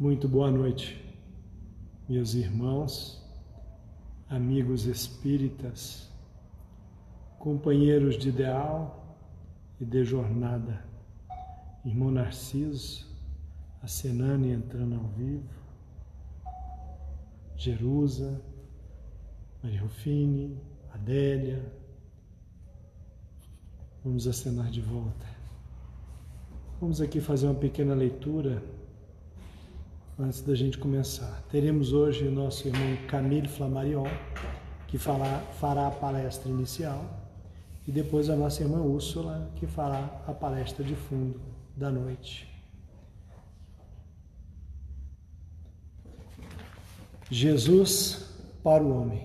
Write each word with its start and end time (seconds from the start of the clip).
Muito 0.00 0.28
boa 0.28 0.48
noite, 0.48 0.96
meus 2.08 2.32
irmãos, 2.34 3.20
amigos 4.28 4.86
espíritas, 4.86 6.08
companheiros 7.36 8.16
de 8.16 8.28
ideal 8.28 9.18
e 9.80 9.84
de 9.84 10.04
jornada. 10.04 10.84
Irmão 11.84 12.12
Narciso, 12.12 13.08
a 13.82 13.88
Senane 13.88 14.52
entrando 14.52 14.94
ao 14.94 15.08
vivo, 15.08 15.48
Jerusa, 17.56 18.40
Maria 19.60 19.82
Rufine, 19.82 20.62
Adélia. 20.94 21.72
Vamos 24.04 24.28
acenar 24.28 24.70
de 24.70 24.80
volta. 24.80 25.26
Vamos 26.80 27.00
aqui 27.00 27.20
fazer 27.20 27.46
uma 27.48 27.56
pequena 27.56 27.96
leitura 27.96 28.77
antes 30.18 30.42
da 30.42 30.54
gente 30.54 30.76
começar. 30.78 31.44
Teremos 31.48 31.92
hoje 31.92 32.26
o 32.26 32.32
nosso 32.32 32.66
irmão 32.66 32.96
Camille 33.06 33.46
Flammarion, 33.46 34.06
que 34.88 34.98
fará, 34.98 35.38
fará 35.60 35.86
a 35.86 35.90
palestra 35.92 36.50
inicial, 36.50 37.04
e 37.86 37.92
depois 37.92 38.28
a 38.28 38.34
nossa 38.34 38.62
irmã 38.62 38.82
Úrsula, 38.82 39.48
que 39.54 39.66
fará 39.66 40.20
a 40.26 40.34
palestra 40.34 40.84
de 40.84 40.96
fundo 40.96 41.40
da 41.76 41.88
noite. 41.90 42.48
Jesus 47.30 48.34
para 48.64 48.82
o 48.82 49.00
homem. 49.00 49.24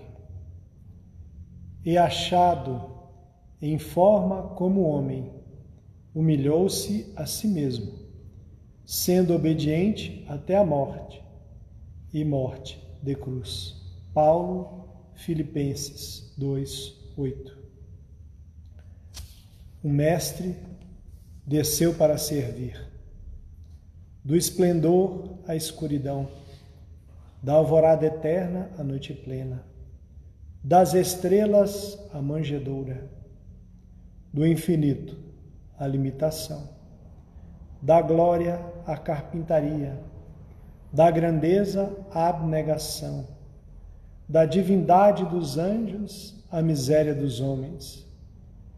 E 1.84 1.98
achado 1.98 2.88
em 3.60 3.78
forma 3.78 4.54
como 4.54 4.82
homem, 4.82 5.32
humilhou-se 6.14 7.12
a 7.16 7.26
si 7.26 7.48
mesmo 7.48 8.03
sendo 8.84 9.34
obediente 9.34 10.24
até 10.28 10.56
a 10.56 10.64
morte 10.64 11.22
e 12.12 12.24
morte 12.24 12.78
de 13.02 13.14
cruz. 13.14 13.80
Paulo, 14.12 14.88
Filipenses 15.14 16.32
2, 16.36 17.12
8. 17.16 17.58
O 19.82 19.88
Mestre 19.88 20.54
desceu 21.46 21.94
para 21.94 22.16
servir, 22.18 22.88
do 24.22 24.36
esplendor 24.36 25.38
à 25.46 25.54
escuridão, 25.54 26.28
da 27.42 27.54
alvorada 27.54 28.06
eterna 28.06 28.70
à 28.78 28.82
noite 28.82 29.12
plena, 29.12 29.64
das 30.62 30.94
estrelas 30.94 31.98
à 32.12 32.22
manjedoura, 32.22 33.10
do 34.32 34.46
infinito 34.46 35.18
à 35.78 35.86
limitação 35.86 36.73
da 37.84 38.00
glória 38.00 38.64
à 38.86 38.96
carpintaria, 38.96 40.00
da 40.90 41.10
grandeza 41.10 41.94
à 42.10 42.28
abnegação, 42.28 43.28
da 44.26 44.46
divindade 44.46 45.22
dos 45.26 45.58
anjos 45.58 46.42
à 46.50 46.62
miséria 46.62 47.14
dos 47.14 47.42
homens, 47.42 48.10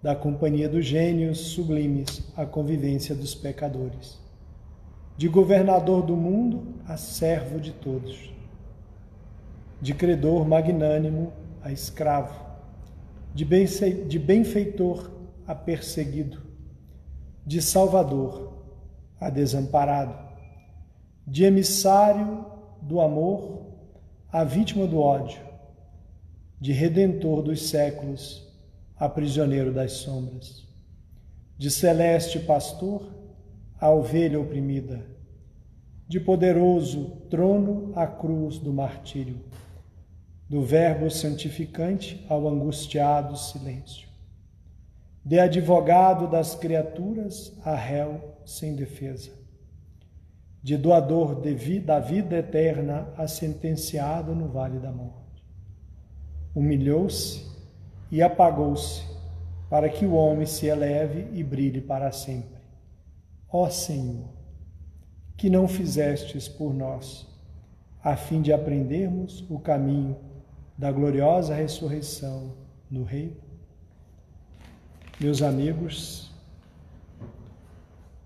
da 0.03 0.17
companhia 0.17 0.69
dos 0.69 0.85
gênios 0.85 1.39
sublimes 1.39 2.33
à 2.37 2.45
convivência 2.45 3.15
dos 3.15 3.33
pecadores, 3.33 4.19
de 5.17 5.29
governador 5.29 6.03
do 6.03 6.17
mundo 6.17 6.75
a 6.85 6.97
servo 6.97 7.61
de 7.61 7.70
todos, 7.70 8.35
de 9.81 9.95
credor 9.95 10.45
magnânimo 10.45 11.33
a 11.63 11.70
escravo, 11.70 12.45
de 13.33 14.19
benfeitor 14.19 15.13
a 15.47 15.55
perseguido, 15.55 16.43
de 17.47 17.63
salvador 17.63 18.45
a 19.20 19.31
desamparado, 19.31 20.14
de 21.27 21.45
emissário 21.45 22.47
do 22.83 23.00
amor 23.00 23.67
a 24.31 24.45
vítima 24.45 24.86
do 24.86 25.00
ódio, 25.00 25.41
de 26.61 26.73
redentor 26.73 27.42
dos 27.42 27.68
séculos 27.68 28.46
a 28.98 29.08
prisioneiro 29.08 29.73
das 29.73 29.92
sombras, 29.92 30.67
de 31.57 31.70
celeste 31.70 32.39
pastor 32.41 33.14
a 33.80 33.91
ovelha 33.91 34.41
oprimida, 34.41 35.07
de 36.08 36.20
poderoso 36.20 37.23
trono 37.30 37.92
à 37.95 38.07
cruz 38.07 38.58
do 38.58 38.73
martírio, 38.73 39.41
do 40.48 40.62
Verbo 40.62 41.11
santificante 41.11 42.24
ao 42.29 42.46
angustiado 42.46 43.36
silêncio, 43.36 44.08
de 45.24 45.41
advogado 45.41 46.29
das 46.29 46.55
criaturas 46.55 47.52
a 47.64 47.74
réu 47.74 48.36
sem 48.46 48.74
defesa, 48.74 49.33
de 50.62 50.77
doador 50.77 51.40
de 51.40 51.80
da 51.80 51.98
vida 51.98 52.36
eterna 52.36 53.12
a 53.17 53.29
sentenciado 53.29 54.34
no 54.34 54.48
vale 54.48 54.79
da 54.79 54.90
morte. 54.90 55.45
Humilhou-se 56.55 57.45
e 58.11 58.23
apagou-se 58.23 59.02
para 59.68 59.89
que 59.89 60.06
o 60.06 60.14
homem 60.14 60.46
se 60.46 60.67
eleve 60.67 61.29
e 61.39 61.42
brilhe 61.42 61.80
para 61.80 62.11
sempre. 62.12 62.61
Ó 63.51 63.68
Senhor, 63.68 64.29
que 65.36 65.51
não 65.51 65.68
fizestes 65.68 66.48
por 66.48 66.73
nós, 66.73 67.27
a 68.02 68.17
fim 68.17 68.40
de 68.40 68.52
aprendermos 68.52 69.45
o 69.51 69.58
caminho 69.58 70.17
da 70.79 70.92
gloriosa 70.92 71.55
ressurreição 71.55 72.55
no 72.90 73.02
Rei. 73.02 73.36
Meus 75.18 75.42
amigos, 75.42 76.30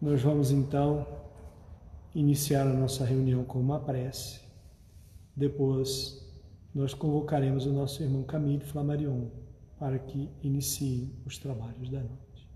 nós 0.01 0.23
vamos 0.23 0.51
então 0.51 1.07
iniciar 2.15 2.67
a 2.67 2.73
nossa 2.73 3.05
reunião 3.05 3.45
com 3.45 3.61
uma 3.61 3.79
prece. 3.79 4.41
Depois, 5.37 6.27
nós 6.75 6.95
convocaremos 6.95 7.67
o 7.67 7.73
nosso 7.73 8.03
irmão 8.03 8.23
Camille 8.23 8.65
Flammarion 8.65 9.29
para 9.79 9.99
que 9.99 10.31
inicie 10.43 11.15
os 11.27 11.37
trabalhos 11.37 11.91
da 11.91 12.01
noite. 12.01 12.49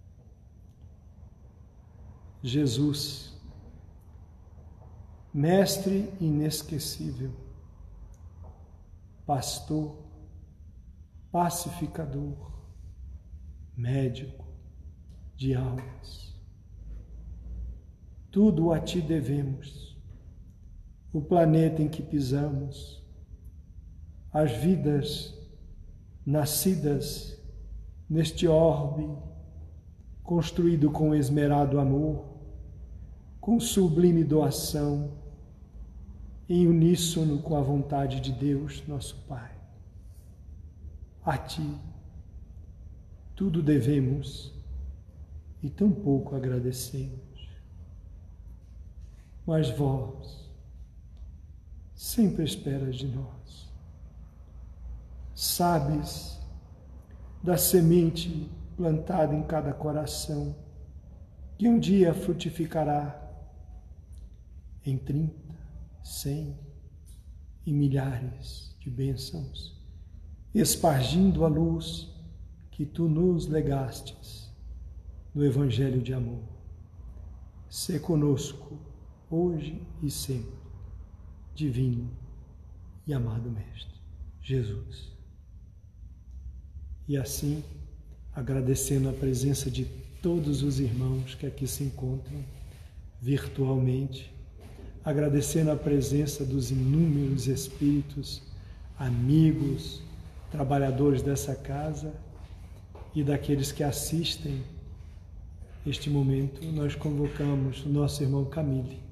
Jesus, 2.43 3.35
Mestre 5.33 6.13
inesquecível, 6.21 7.33
Pastor, 9.27 9.97
pacificador, 11.33 12.53
médico 13.77 14.45
de 15.35 15.55
almas 15.55 16.24
tudo 18.35 18.73
a 18.73 18.81
ti 18.81 19.01
devemos. 19.01 19.97
O 21.13 21.21
planeta 21.21 21.81
em 21.81 21.89
que 21.89 22.03
pisamos, 22.03 23.01
as 24.33 24.51
vidas 24.51 25.33
nascidas 26.27 27.41
neste 28.11 28.49
orbe 28.49 29.09
construído 30.25 30.91
com 30.91 31.15
esmerado 31.15 31.79
amor, 31.79 32.25
com 33.41 33.61
sublime 33.61 34.25
doação, 34.25 35.13
em 36.49 36.67
uníssono 36.67 37.41
com 37.41 37.57
a 37.57 37.63
vontade 37.63 38.21
de 38.21 38.33
Deus, 38.33 38.83
nosso 38.89 39.15
Pai. 39.29 39.53
A 41.25 41.39
Ti 41.39 41.73
tudo 43.37 43.63
devemos 43.63 44.53
e 45.63 45.71
tão 45.71 45.93
pouco 45.93 46.35
agradecemos. 46.35 47.34
Mas 49.47 49.71
vós 49.71 50.51
sempre 51.95 52.45
esperas 52.45 52.97
de 52.97 53.07
nós. 53.09 53.73
Sabes 55.35 56.41
da 57.43 57.57
semente 57.57 58.51
plantada 58.77 59.35
em 59.35 59.43
cada 59.43 59.73
coração, 59.73 60.57
que 61.59 61.69
um 61.69 61.79
dia 61.79 62.15
frutificará 62.15 63.21
em 64.85 64.99
trinta, 64.99 65.55
cem 66.03 66.59
e 67.65 67.73
milhares 67.73 68.75
de 68.81 68.91
bênçãos, 68.91 69.81
espargindo 70.55 71.45
a 71.45 71.49
luz 71.49 72.13
que 72.71 72.85
tu 72.85 73.09
nos 73.09 73.47
legastes 73.47 74.51
no 75.35 75.45
Evangelho 75.45 76.03
de 76.03 76.13
amor. 76.13 76.43
Se 77.69 77.99
conosco 77.99 78.79
hoje 79.35 79.81
e 80.03 80.11
sempre, 80.11 80.55
divino 81.55 82.09
e 83.07 83.13
amado 83.13 83.51
Mestre, 83.51 84.01
Jesus. 84.41 85.13
E 87.09 87.17
assim, 87.17 87.63
agradecendo 88.33 89.09
a 89.09 89.13
presença 89.13 89.71
de 89.71 89.85
todos 90.23 90.63
os 90.63 90.79
irmãos 90.79 91.35
que 91.35 91.47
aqui 91.47 91.67
se 91.67 91.85
encontram 91.85 92.43
virtualmente, 93.21 94.33
agradecendo 95.05 95.71
a 95.71 95.77
presença 95.77 96.45
dos 96.45 96.71
inúmeros 96.71 97.47
espíritos, 97.47 98.43
amigos, 98.99 100.01
trabalhadores 100.51 101.21
dessa 101.21 101.55
casa 101.55 102.15
e 103.15 103.23
daqueles 103.23 103.73
que 103.73 103.83
assistem 103.83 104.63
este 105.85 106.09
momento, 106.09 106.65
nós 106.73 106.95
convocamos 106.95 107.85
o 107.85 107.89
nosso 107.91 108.23
irmão 108.23 108.47
Camille 108.47 109.04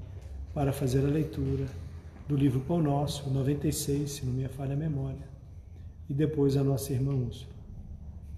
para 0.55 0.73
fazer 0.73 1.01
a 1.01 1.09
leitura 1.09 1.65
do 2.29 2.37
livro 2.37 2.61
Pão 2.61 2.83
Nosso, 2.83 3.29
96, 3.31 4.11
se 4.11 4.27
não 4.27 4.33
me 4.33 4.47
falha 4.49 4.75
a 4.75 4.77
memória, 4.77 5.27
e 6.09 6.15
depois 6.15 6.57
a 6.57 6.65
nossa 6.65 6.93
irmã 6.93 7.15
Úrsula. 7.15 7.53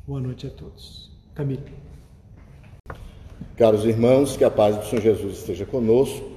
Boa 0.06 0.20
noite 0.20 0.46
a 0.46 0.50
todos. 0.50 1.10
Camilo. 1.34 1.62
Caros 3.56 3.84
irmãos, 3.84 4.36
que 4.36 4.44
a 4.44 4.50
paz 4.50 4.76
do 4.76 4.84
Senhor 4.84 5.02
Jesus 5.02 5.38
esteja 5.38 5.66
conosco, 5.66 6.30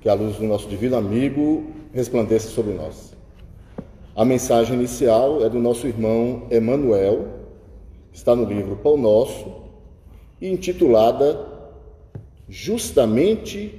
que 0.00 0.08
a 0.08 0.14
luz 0.14 0.36
do 0.36 0.44
nosso 0.44 0.68
divino 0.68 0.96
amigo 0.96 1.70
resplandeça 1.92 2.48
sobre 2.48 2.72
nós. 2.74 3.14
A 4.14 4.24
mensagem 4.24 4.74
inicial 4.74 5.44
é 5.44 5.48
do 5.48 5.58
nosso 5.58 5.86
irmão 5.86 6.46
Emanuel, 6.50 7.28
está 8.12 8.34
no 8.34 8.44
livro 8.44 8.76
Pão 8.76 8.96
Nosso, 8.96 9.64
e 10.40 10.48
intitulada 10.48 11.54
Justamente 12.48 13.74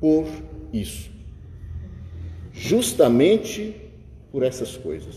por 0.00 0.24
isso. 0.72 1.10
Justamente 2.52 3.74
por 4.30 4.42
essas 4.42 4.76
coisas. 4.76 5.16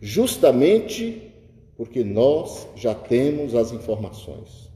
Justamente 0.00 1.32
porque 1.76 2.02
nós 2.02 2.66
já 2.76 2.94
temos 2.94 3.54
as 3.54 3.72
informações. 3.72 4.70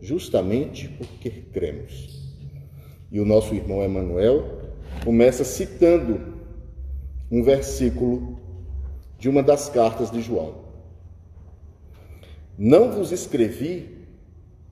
Justamente 0.00 0.88
porque 0.88 1.30
cremos. 1.30 2.22
E 3.10 3.20
o 3.20 3.24
nosso 3.24 3.54
irmão 3.54 3.82
Emanuel 3.82 4.60
começa 5.04 5.44
citando 5.44 6.34
um 7.30 7.42
versículo 7.42 8.38
de 9.18 9.28
uma 9.28 9.42
das 9.42 9.68
cartas 9.68 10.10
de 10.10 10.20
João. 10.20 10.64
Não 12.58 12.92
vos 12.92 13.10
escrevi 13.10 14.06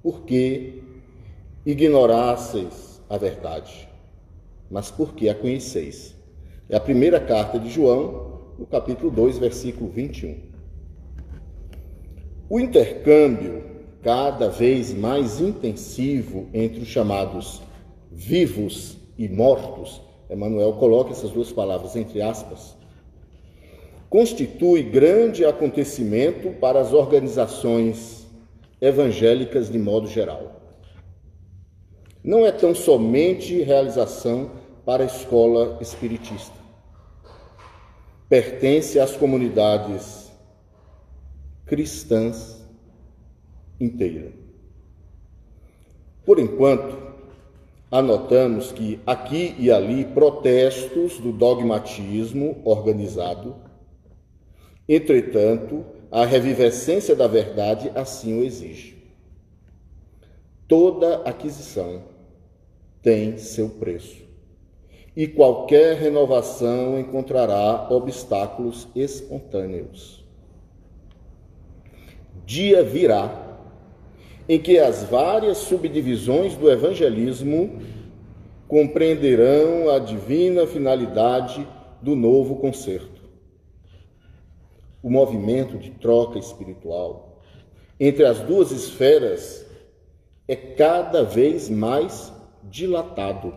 porque 0.02 0.82
ignorasseis 1.64 3.00
a 3.08 3.16
verdade, 3.16 3.88
mas 4.72 4.90
porque 4.90 5.28
a 5.28 5.34
conheceis. 5.34 6.16
É 6.68 6.74
a 6.74 6.80
primeira 6.80 7.20
carta 7.20 7.60
de 7.60 7.70
João, 7.70 8.40
no 8.58 8.66
capítulo 8.66 9.10
2, 9.10 9.38
versículo 9.38 9.88
21. 9.88 10.36
O 12.50 12.58
intercâmbio 12.58 13.62
cada 14.02 14.48
vez 14.48 14.92
mais 14.92 15.40
intensivo 15.40 16.48
entre 16.52 16.80
os 16.80 16.88
chamados 16.88 17.62
vivos 18.10 18.98
e 19.16 19.28
mortos 19.28 20.02
Emmanuel 20.32 20.72
coloca 20.74 21.10
essas 21.10 21.30
duas 21.30 21.52
palavras 21.52 21.94
entre 21.94 22.22
aspas, 22.22 22.74
constitui 24.08 24.82
grande 24.82 25.44
acontecimento 25.44 26.50
para 26.58 26.80
as 26.80 26.94
organizações 26.94 28.26
evangélicas 28.80 29.70
de 29.70 29.78
modo 29.78 30.06
geral. 30.08 30.60
Não 32.24 32.46
é 32.46 32.52
tão 32.52 32.74
somente 32.74 33.62
realização 33.62 34.61
para 34.84 35.04
a 35.04 35.06
escola 35.06 35.78
espiritista. 35.80 36.56
Pertence 38.28 38.98
às 38.98 39.16
comunidades 39.16 40.32
cristãs 41.66 42.62
inteiras. 43.80 44.32
Por 46.24 46.38
enquanto, 46.38 46.96
anotamos 47.90 48.72
que 48.72 49.00
aqui 49.06 49.54
e 49.58 49.70
ali 49.70 50.04
protestos 50.04 51.18
do 51.18 51.32
dogmatismo 51.32 52.60
organizado. 52.64 53.56
Entretanto, 54.88 55.84
a 56.10 56.24
revivescência 56.24 57.14
da 57.16 57.26
verdade 57.26 57.90
assim 57.94 58.40
o 58.40 58.44
exige. 58.44 59.02
Toda 60.68 61.22
aquisição 61.22 62.02
tem 63.02 63.36
seu 63.36 63.68
preço. 63.68 64.31
E 65.14 65.26
qualquer 65.26 65.96
renovação 65.96 66.98
encontrará 66.98 67.88
obstáculos 67.90 68.88
espontâneos. 68.94 70.24
Dia 72.46 72.82
virá 72.82 73.58
em 74.48 74.58
que 74.58 74.78
as 74.78 75.04
várias 75.04 75.58
subdivisões 75.58 76.56
do 76.56 76.70
evangelismo 76.70 77.80
compreenderão 78.66 79.90
a 79.90 79.98
divina 79.98 80.66
finalidade 80.66 81.66
do 82.00 82.16
novo 82.16 82.56
concerto. 82.56 83.22
O 85.02 85.10
movimento 85.10 85.76
de 85.78 85.90
troca 85.90 86.38
espiritual 86.38 87.40
entre 88.00 88.24
as 88.24 88.40
duas 88.40 88.72
esferas 88.72 89.64
é 90.48 90.56
cada 90.56 91.22
vez 91.22 91.68
mais 91.70 92.32
dilatado. 92.64 93.54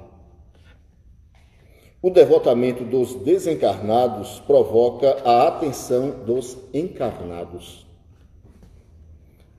O 2.05 2.11
devotamento 2.11 2.83
dos 2.83 3.15
desencarnados 3.15 4.39
provoca 4.41 5.23
a 5.25 5.47
atenção 5.47 6.23
dos 6.23 6.55
encarnados. 6.71 7.83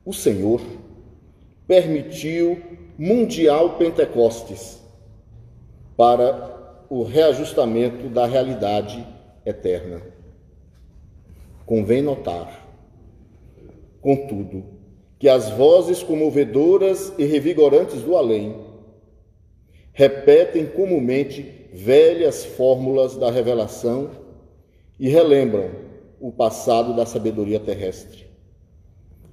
O 0.05 0.13
Senhor 0.13 0.63
permitiu 1.67 2.63
mundial 2.97 3.71
Pentecostes 3.71 4.81
para 5.97 6.85
o 6.89 7.03
reajustamento 7.03 8.09
da 8.09 8.27
realidade 8.27 9.05
eterna. 9.45 10.01
Convém 11.67 12.01
notar, 12.01 12.65
contudo, 14.01 14.63
que 15.19 15.29
as 15.29 15.51
vozes 15.51 16.01
comovedoras 16.01 17.13
e 17.19 17.25
revigorantes 17.25 18.03
do 18.03 18.17
além 18.17 18.55
repetem 19.93 20.65
comumente 20.65 21.56
velhas 21.77 22.43
fórmulas 22.43 23.17
da 23.17 23.31
revelação 23.31 24.11
e 24.99 25.11
relembram 25.11 25.71
o 26.19 26.33
passado 26.33 26.97
da 26.97 27.05
sabedoria 27.05 27.61
terrestre, 27.61 28.27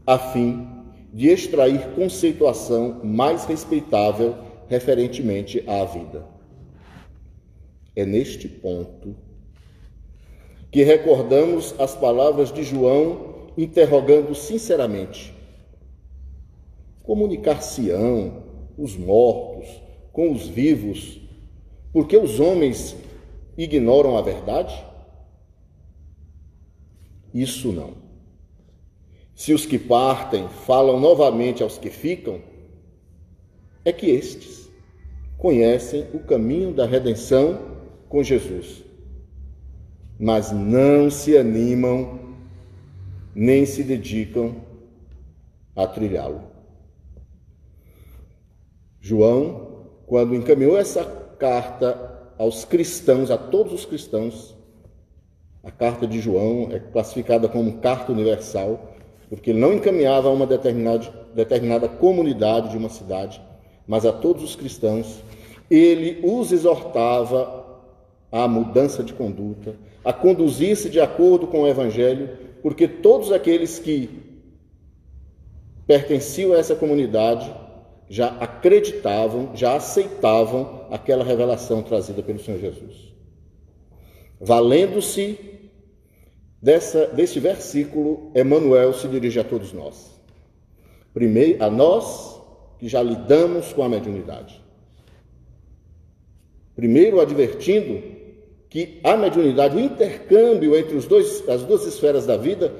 a 0.05 0.19
fim 0.19 0.67
de 1.13 1.29
extrair 1.29 1.91
conceituação 1.95 2.99
mais 3.01 3.45
respeitável 3.45 4.35
referentemente 4.67 5.63
à 5.65 5.85
vida. 5.85 6.25
É 7.95 8.05
neste 8.05 8.49
ponto 8.49 9.15
que 10.69 10.83
recordamos 10.83 11.73
as 11.79 11.95
palavras 11.95 12.51
de 12.51 12.63
João 12.63 13.47
interrogando 13.57 14.35
sinceramente: 14.35 15.33
comunicar-se-ão 17.03 18.43
os 18.77 18.97
mortos 18.97 19.81
com 20.11 20.29
os 20.29 20.45
vivos, 20.45 21.22
porque 21.93 22.17
os 22.17 22.39
homens 22.39 22.95
ignoram 23.55 24.17
a 24.17 24.21
verdade? 24.21 24.83
Isso 27.31 27.71
não. 27.71 27.93
Se 29.35 29.53
os 29.53 29.65
que 29.65 29.77
partem 29.77 30.49
falam 30.49 30.99
novamente 30.99 31.61
aos 31.61 31.77
que 31.77 31.91
ficam, 31.91 32.41
é 33.85 33.93
que 33.93 34.07
estes 34.07 34.69
conhecem 35.37 36.07
o 36.13 36.19
caminho 36.19 36.73
da 36.73 36.85
redenção 36.85 37.59
com 38.09 38.23
Jesus, 38.23 38.83
mas 40.19 40.51
não 40.51 41.09
se 41.09 41.37
animam 41.37 42.19
nem 43.35 43.65
se 43.65 43.83
dedicam 43.83 44.55
a 45.75 45.87
trilhá-lo. 45.87 46.43
João, 49.01 49.87
quando 50.05 50.35
encaminhou 50.35 50.77
essa 50.77 51.22
carta 51.37 52.31
aos 52.37 52.65
cristãos, 52.65 53.31
a 53.31 53.37
todos 53.37 53.73
os 53.73 53.85
cristãos, 53.85 54.55
a 55.63 55.71
carta 55.71 56.05
de 56.05 56.19
João 56.19 56.69
é 56.71 56.79
classificada 56.79 57.47
como 57.47 57.77
carta 57.77 58.11
universal, 58.11 58.95
porque 59.29 59.51
ele 59.51 59.59
não 59.59 59.73
encaminhava 59.73 60.27
a 60.27 60.31
uma 60.31 60.45
determinada, 60.45 61.07
determinada 61.33 61.87
comunidade 61.87 62.69
de 62.69 62.77
uma 62.77 62.89
cidade, 62.89 63.41
mas 63.87 64.05
a 64.05 64.11
todos 64.11 64.43
os 64.43 64.55
cristãos. 64.55 65.23
Ele 65.71 66.19
os 66.23 66.51
exortava 66.51 67.81
à 68.31 68.47
mudança 68.47 69.03
de 69.03 69.13
conduta, 69.13 69.75
a 70.03 70.11
conduzir-se 70.11 70.89
de 70.89 70.99
acordo 70.99 71.47
com 71.47 71.61
o 71.61 71.67
Evangelho, 71.67 72.29
porque 72.61 72.87
todos 72.87 73.31
aqueles 73.31 73.79
que 73.79 74.09
pertenciam 75.87 76.53
a 76.53 76.57
essa 76.57 76.75
comunidade 76.75 77.53
já 78.09 78.27
acreditavam, 78.39 79.55
já 79.55 79.75
aceitavam 79.75 80.87
aquela 80.91 81.23
revelação 81.23 81.81
trazida 81.81 82.21
pelo 82.21 82.39
Senhor 82.39 82.59
Jesus. 82.59 83.13
Valendo-se 84.39 85.39
dessa, 86.61 87.07
deste 87.07 87.39
versículo, 87.39 88.31
Emmanuel 88.35 88.93
se 88.93 89.07
dirige 89.07 89.39
a 89.39 89.43
todos 89.43 89.71
nós. 89.73 90.21
Primeiro, 91.13 91.63
a 91.63 91.69
nós 91.69 92.41
que 92.77 92.87
já 92.87 93.01
lidamos 93.01 93.71
com 93.71 93.83
a 93.83 93.89
mediunidade. 93.89 94.61
Primeiro, 96.75 97.21
advertindo 97.21 98.01
que 98.69 98.99
a 99.03 99.15
mediunidade, 99.15 99.77
o 99.77 99.79
intercâmbio 99.79 100.75
entre 100.75 100.95
os 100.95 101.05
dois, 101.05 101.47
as 101.47 101.63
duas 101.63 101.85
esferas 101.85 102.25
da 102.25 102.35
vida, 102.35 102.73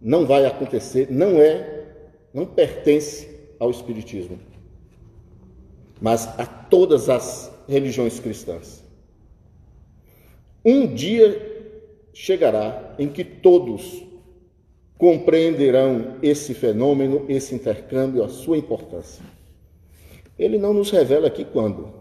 não 0.00 0.26
vai 0.26 0.46
acontecer, 0.46 1.08
não 1.10 1.40
é, 1.40 1.84
não 2.32 2.46
pertence 2.46 3.37
ao 3.58 3.70
Espiritismo, 3.70 4.38
mas 6.00 6.26
a 6.38 6.46
todas 6.46 7.08
as 7.08 7.52
religiões 7.68 8.20
cristãs. 8.20 8.84
Um 10.64 10.86
dia 10.86 11.76
chegará 12.12 12.94
em 12.98 13.08
que 13.08 13.24
todos 13.24 14.04
compreenderão 14.96 16.16
esse 16.22 16.52
fenômeno, 16.54 17.24
esse 17.28 17.54
intercâmbio, 17.54 18.24
a 18.24 18.28
sua 18.28 18.58
importância. 18.58 19.24
Ele 20.38 20.58
não 20.58 20.74
nos 20.74 20.90
revela 20.90 21.28
aqui 21.28 21.44
quando 21.44 21.92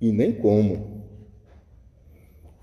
e 0.00 0.12
nem 0.12 0.32
como. 0.32 0.96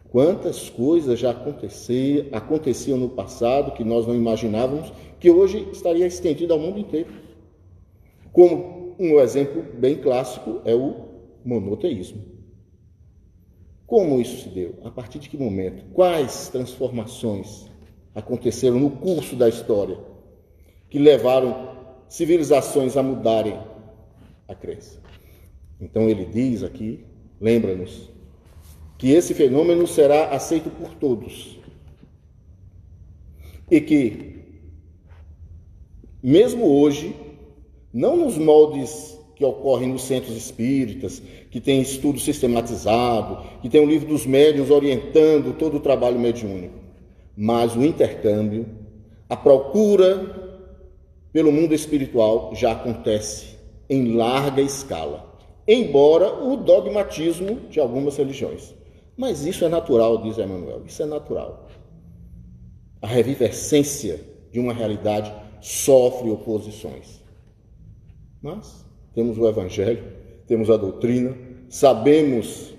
Quantas 0.10 0.70
coisas 0.70 1.18
já 1.20 1.32
aconteciam, 1.32 2.98
no 2.98 3.10
passado 3.10 3.72
que 3.72 3.84
nós 3.84 4.06
não 4.06 4.14
imaginávamos, 4.14 4.94
que 5.20 5.32
hoje 5.32 5.68
estaria 5.72 6.06
estendido 6.06 6.54
ao 6.54 6.60
mundo 6.60 6.80
inteiro. 6.80 7.23
Como 8.34 8.96
um 9.00 9.20
exemplo 9.20 9.64
bem 9.78 9.96
clássico 9.96 10.60
é 10.66 10.74
o 10.74 11.06
monoteísmo. 11.46 12.34
Como 13.86 14.20
isso 14.20 14.44
se 14.44 14.50
deu? 14.50 14.80
A 14.84 14.90
partir 14.90 15.20
de 15.20 15.30
que 15.30 15.38
momento? 15.38 15.86
Quais 15.94 16.50
transformações 16.50 17.70
aconteceram 18.16 18.80
no 18.80 18.90
curso 18.90 19.36
da 19.36 19.48
história 19.48 20.00
que 20.90 20.98
levaram 20.98 21.78
civilizações 22.10 22.98
a 22.98 23.04
mudarem 23.04 23.60
a 24.48 24.56
crença? 24.56 25.00
Então 25.80 26.10
ele 26.10 26.26
diz 26.26 26.64
aqui, 26.64 27.06
lembra-nos, 27.40 28.10
que 28.98 29.12
esse 29.12 29.36
fenômeno 29.36 29.86
será 29.86 30.30
aceito 30.30 30.72
por 30.72 30.96
todos. 30.96 31.60
E 33.70 33.80
que, 33.80 34.62
mesmo 36.22 36.66
hoje, 36.66 37.16
não 37.94 38.18
nos 38.18 38.38
moldes 38.38 39.20
que 39.36 39.46
ocorrem 39.46 39.90
nos 39.90 40.04
centros 40.04 40.36
espíritas, 40.36 41.22
que 41.52 41.60
tem 41.60 41.82
estudo 41.82 42.20
sistematizado, 42.20 43.44
que 43.62 43.70
tem 43.70 43.82
o 43.82 43.86
livro 43.86 44.08
dos 44.08 44.26
médiuns 44.26 44.70
orientando 44.70 45.58
todo 45.58 45.78
o 45.78 45.80
trabalho 45.80 46.20
mediúnico, 46.20 46.76
mas 47.36 47.76
o 47.76 47.84
intercâmbio, 47.84 48.66
a 49.30 49.36
procura 49.36 50.44
pelo 51.32 51.52
mundo 51.52 51.74
espiritual 51.74 52.54
já 52.56 52.74
acontece 52.74 53.58
em 53.90 54.16
larga 54.16 54.62
escala, 54.62 55.38
embora 55.68 56.44
o 56.44 56.56
dogmatismo 56.58 57.62
de 57.70 57.80
algumas 57.80 58.18
religiões. 58.18 58.74
Mas 59.18 59.46
isso 59.46 59.64
é 59.66 59.70
natural, 59.70 60.20
diz 60.20 60.38
Emmanuel, 60.38 60.84
isso 60.86 61.02
é 61.02 61.06
natural. 61.06 61.68
A 63.02 63.08
revivescência 63.08 64.20
de 64.52 64.60
uma 64.60 64.74
realidade 64.74 65.34
sofre 65.62 66.30
oposições. 66.30 67.23
Mas 68.44 68.86
temos 69.16 69.38
o 69.38 69.48
Evangelho, 69.48 70.04
temos 70.46 70.70
a 70.70 70.76
doutrina, 70.76 71.34
sabemos 71.70 72.74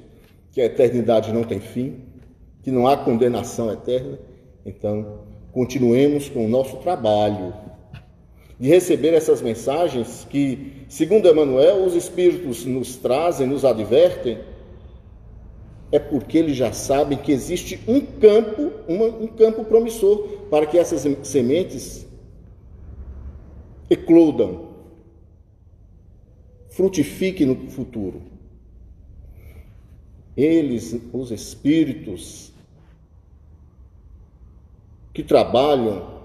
que 0.53 0.61
a 0.61 0.67
eternidade 0.67 1.33
não 1.33 1.43
tem 1.43 1.59
fim, 1.59 2.01
que 2.63 2.71
não 2.71 2.87
há 2.87 2.99
condenação 2.99 3.73
eterna, 3.73 4.19
então 4.67 5.21
continuemos 5.53 6.29
com 6.29 6.45
o 6.45 6.49
nosso 6.49 6.77
trabalho 6.77 7.55
de 8.61 8.69
receber 8.69 9.15
essas 9.15 9.41
mensagens 9.41 10.27
que, 10.29 10.85
segundo 10.87 11.29
Emmanuel, 11.29 11.85
os 11.85 11.95
Espíritos 11.95 12.67
nos 12.67 12.97
trazem, 12.97 13.47
nos 13.47 13.65
advertem 13.65 14.39
é 15.91 15.99
porque 15.99 16.39
eles 16.39 16.57
já 16.57 16.73
sabem 16.73 17.17
que 17.17 17.33
existe 17.33 17.81
um 17.89 18.01
campo, 18.01 18.71
uma, 18.87 19.07
um 19.07 19.29
campo 19.29 19.65
promissor 19.65 20.29
para 20.51 20.67
que 20.67 20.77
essas 20.77 21.07
sementes 21.27 22.07
eclodam, 23.89 24.74
frutifiquem 26.77 27.47
no 27.47 27.71
futuro. 27.71 28.23
Eles, 30.37 30.99
os 31.13 31.31
espíritos 31.31 32.53
que 35.13 35.23
trabalham 35.23 36.23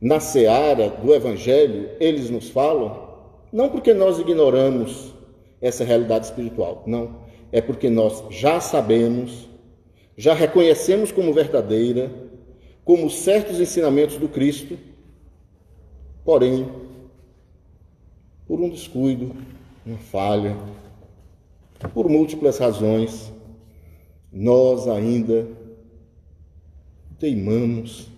na 0.00 0.18
seara 0.18 0.88
do 0.88 1.14
Evangelho, 1.14 1.90
eles 2.00 2.30
nos 2.30 2.48
falam, 2.48 3.08
não 3.52 3.68
porque 3.68 3.94
nós 3.94 4.18
ignoramos 4.18 5.14
essa 5.60 5.84
realidade 5.84 6.26
espiritual, 6.26 6.82
não 6.86 7.20
é 7.52 7.60
porque 7.60 7.90
nós 7.90 8.24
já 8.30 8.60
sabemos, 8.60 9.48
já 10.16 10.34
reconhecemos 10.34 11.10
como 11.10 11.32
verdadeira, 11.32 12.10
como 12.84 13.10
certos 13.10 13.60
ensinamentos 13.60 14.16
do 14.16 14.28
Cristo, 14.28 14.78
porém, 16.24 16.68
por 18.50 18.60
um 18.60 18.68
descuido, 18.68 19.30
uma 19.86 19.96
falha, 19.96 20.56
por 21.94 22.08
múltiplas 22.08 22.58
razões, 22.58 23.32
nós 24.32 24.88
ainda 24.88 25.46
teimamos 27.16 28.08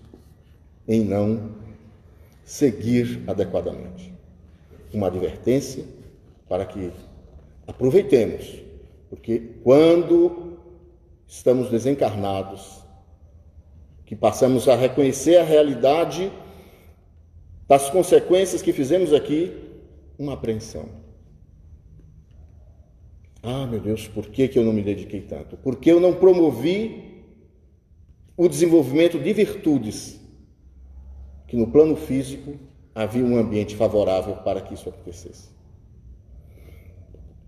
em 0.89 1.05
não 1.05 1.51
seguir 2.47 3.23
adequadamente. 3.27 4.11
Uma 4.91 5.09
advertência 5.09 5.85
para 6.49 6.65
que 6.65 6.91
aproveitemos 7.67 8.63
porque 9.11 9.51
quando 9.63 10.57
estamos 11.29 11.69
desencarnados, 11.69 12.81
que 14.07 14.17
passamos 14.17 14.67
a 14.67 14.77
reconhecer 14.77 15.37
a 15.37 15.45
realidade 15.45 16.33
das 17.69 17.91
consequências 17.91 18.63
que 18.63 18.73
fizemos 18.73 19.13
aqui, 19.13 19.72
uma 20.23 20.35
apreensão. 20.35 20.89
Ah, 23.43 23.67
meu 23.67 23.81
Deus, 23.81 24.07
por 24.07 24.29
que, 24.29 24.47
que 24.47 24.57
eu 24.57 24.65
não 24.65 24.73
me 24.73 24.83
dediquei 24.83 25.21
tanto? 25.21 25.57
Por 25.57 25.77
que 25.77 25.91
eu 25.91 25.99
não 25.99 26.15
promovi 26.15 27.25
o 28.37 28.49
desenvolvimento 28.49 29.19
de 29.19 29.33
virtudes 29.33 30.21
que 31.49 31.57
no 31.57 31.67
plano 31.67 31.97
físico 31.97 32.55
havia 32.95 33.25
um 33.25 33.37
ambiente 33.37 33.75
favorável 33.75 34.37
para 34.37 34.61
que 34.61 34.75
isso 34.75 34.89
acontecesse? 34.89 35.51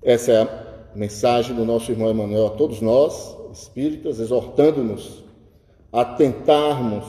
Essa 0.03 0.33
é 0.33 0.43
a 0.43 0.97
mensagem 0.97 1.55
do 1.55 1.65
nosso 1.65 1.93
irmão 1.93 2.11
Emmanuel 2.11 2.49
a 2.49 2.51
todos 2.51 2.81
nós, 2.81 3.37
espíritas, 3.53 4.19
exortando-nos 4.19 5.23
a 5.93 6.05
tentarmos, 6.05 7.05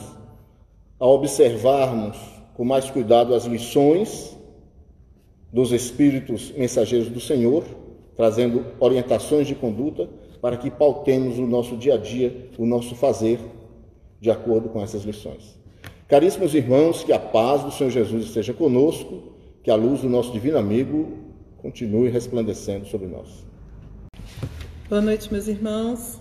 a 1.00 1.08
observarmos 1.08 2.16
com 2.54 2.64
mais 2.64 2.88
cuidado 2.92 3.34
as 3.34 3.46
lições 3.46 4.35
dos 5.56 5.72
espíritos 5.72 6.52
mensageiros 6.58 7.08
do 7.08 7.22
Senhor, 7.22 7.64
trazendo 8.14 8.66
orientações 8.78 9.48
de 9.48 9.56
conduta 9.56 10.10
para 10.42 10.58
que 10.58 10.70
pautemos 10.70 11.40
o 11.40 11.48
nosso 11.48 11.78
dia 11.78 11.94
a 11.94 11.98
dia, 11.98 12.50
o 12.58 12.66
nosso 12.66 12.94
fazer 12.94 13.40
de 14.20 14.30
acordo 14.30 14.68
com 14.68 14.84
essas 14.84 15.04
lições. 15.04 15.58
Caríssimos 16.10 16.54
irmãos, 16.54 17.06
que 17.06 17.14
a 17.14 17.20
paz 17.20 17.64
do 17.64 17.72
Senhor 17.72 17.90
Jesus 17.90 18.26
esteja 18.26 18.54
conosco, 18.54 19.32
que 19.64 19.72
a 19.72 19.76
luz 19.76 20.02
do 20.02 20.10
nosso 20.10 20.34
divino 20.34 20.58
amigo 20.58 21.20
continue 21.60 22.10
resplandecendo 22.10 22.86
sobre 22.88 23.08
nós. 23.08 23.46
Boa 24.90 25.02
noite, 25.02 25.32
meus 25.32 25.48
irmãos. 25.48 26.20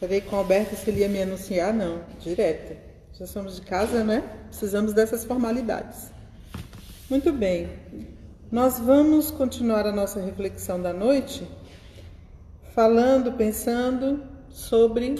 Falei 0.00 0.20
com 0.20 0.34
o 0.34 0.38
Alberto 0.40 0.74
se 0.74 0.90
ele 0.90 1.02
ia 1.02 1.08
me 1.08 1.22
anunciar, 1.22 1.72
não, 1.72 2.00
direto. 2.18 2.76
Já 3.16 3.28
somos 3.28 3.54
de 3.54 3.62
casa, 3.62 4.02
né? 4.02 4.24
Precisamos 4.48 4.92
dessas 4.92 5.24
formalidades. 5.24 6.10
Muito 7.10 7.32
bem. 7.32 7.68
Nós 8.52 8.78
vamos 8.78 9.32
continuar 9.32 9.84
a 9.84 9.90
nossa 9.90 10.20
reflexão 10.20 10.80
da 10.80 10.92
noite 10.92 11.44
falando, 12.72 13.32
pensando 13.32 14.22
sobre 14.48 15.16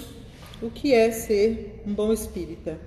o 0.63 0.71
que 0.71 0.95
é 0.95 1.11
ser 1.11 1.83
um 1.85 1.93
bom 1.93 2.13
espírita. 2.13 2.79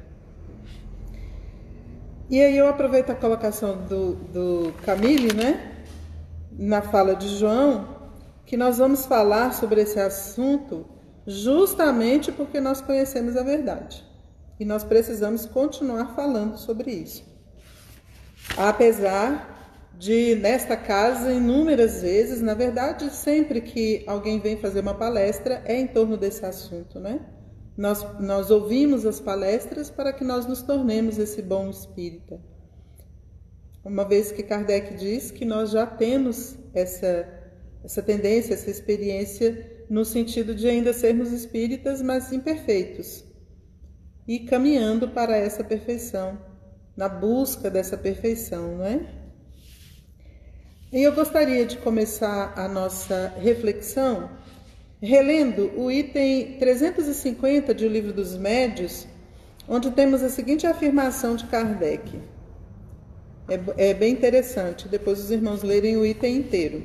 E 2.29 2.41
aí 2.41 2.57
eu 2.57 2.65
aproveito 2.65 3.09
a 3.09 3.15
colocação 3.15 3.85
do, 3.85 4.13
do 4.13 4.73
Camille, 4.85 5.33
né? 5.33 5.83
Na 6.57 6.81
fala 6.81 7.13
de 7.13 7.27
João, 7.27 7.85
que 8.45 8.55
nós 8.55 8.77
vamos 8.77 9.05
falar 9.05 9.53
sobre 9.53 9.81
esse 9.81 9.99
assunto 9.99 10.85
justamente 11.27 12.31
porque 12.31 12.61
nós 12.61 12.79
conhecemos 12.79 13.35
a 13.35 13.43
verdade. 13.43 14.01
E 14.57 14.63
nós 14.63 14.81
precisamos 14.81 15.45
continuar 15.45 16.15
falando 16.15 16.57
sobre 16.57 16.89
isso. 16.89 17.32
Apesar 18.57 19.91
de, 19.97 20.35
nesta 20.35 20.75
casa, 20.75 21.31
inúmeras 21.31 22.01
vezes, 22.01 22.41
na 22.41 22.53
verdade, 22.53 23.09
sempre 23.09 23.61
que 23.61 24.03
alguém 24.07 24.39
vem 24.39 24.57
fazer 24.57 24.81
uma 24.81 24.93
palestra, 24.93 25.61
é 25.65 25.79
em 25.79 25.87
torno 25.87 26.17
desse 26.17 26.45
assunto, 26.45 26.99
né? 26.99 27.19
Nós, 27.75 28.05
nós 28.19 28.51
ouvimos 28.51 29.05
as 29.05 29.19
palestras 29.19 29.89
para 29.89 30.13
que 30.13 30.23
nós 30.23 30.45
nos 30.45 30.61
tornemos 30.61 31.17
esse 31.17 31.41
bom 31.41 31.69
espírita. 31.69 32.39
Uma 33.83 34.07
vez 34.07 34.31
que 34.31 34.43
Kardec 34.43 34.95
diz 34.95 35.31
que 35.31 35.43
nós 35.43 35.71
já 35.71 35.85
temos 35.85 36.55
essa 36.73 37.41
essa 37.83 38.01
tendência, 38.01 38.53
essa 38.53 38.69
experiência 38.69 39.85
no 39.89 40.05
sentido 40.05 40.55
de 40.55 40.67
ainda 40.67 40.93
sermos 40.93 41.31
espíritas, 41.31 42.01
mas 42.01 42.31
imperfeitos, 42.31 43.25
e 44.27 44.39
caminhando 44.39 45.09
para 45.09 45.35
essa 45.35 45.63
perfeição, 45.63 46.39
na 46.95 47.09
busca 47.09 47.69
dessa 47.69 47.97
perfeição, 47.97 48.77
não 48.77 48.85
é? 48.85 49.01
E 50.91 51.01
eu 51.01 51.13
gostaria 51.13 51.65
de 51.65 51.77
começar 51.77 52.53
a 52.55 52.67
nossa 52.67 53.33
reflexão 53.37 54.29
relendo 55.01 55.71
o 55.75 55.91
item 55.91 56.57
350 56.59 57.73
de 57.73 57.85
O 57.85 57.89
Livro 57.89 58.13
dos 58.13 58.37
Médios, 58.37 59.05
onde 59.67 59.91
temos 59.91 60.23
a 60.23 60.29
seguinte 60.29 60.65
afirmação 60.65 61.35
de 61.35 61.45
Kardec. 61.47 62.21
É, 63.49 63.89
é 63.89 63.93
bem 63.93 64.13
interessante, 64.13 64.87
depois 64.87 65.19
os 65.19 65.29
irmãos 65.29 65.61
lerem 65.61 65.97
o 65.97 66.05
item 66.05 66.37
inteiro. 66.37 66.83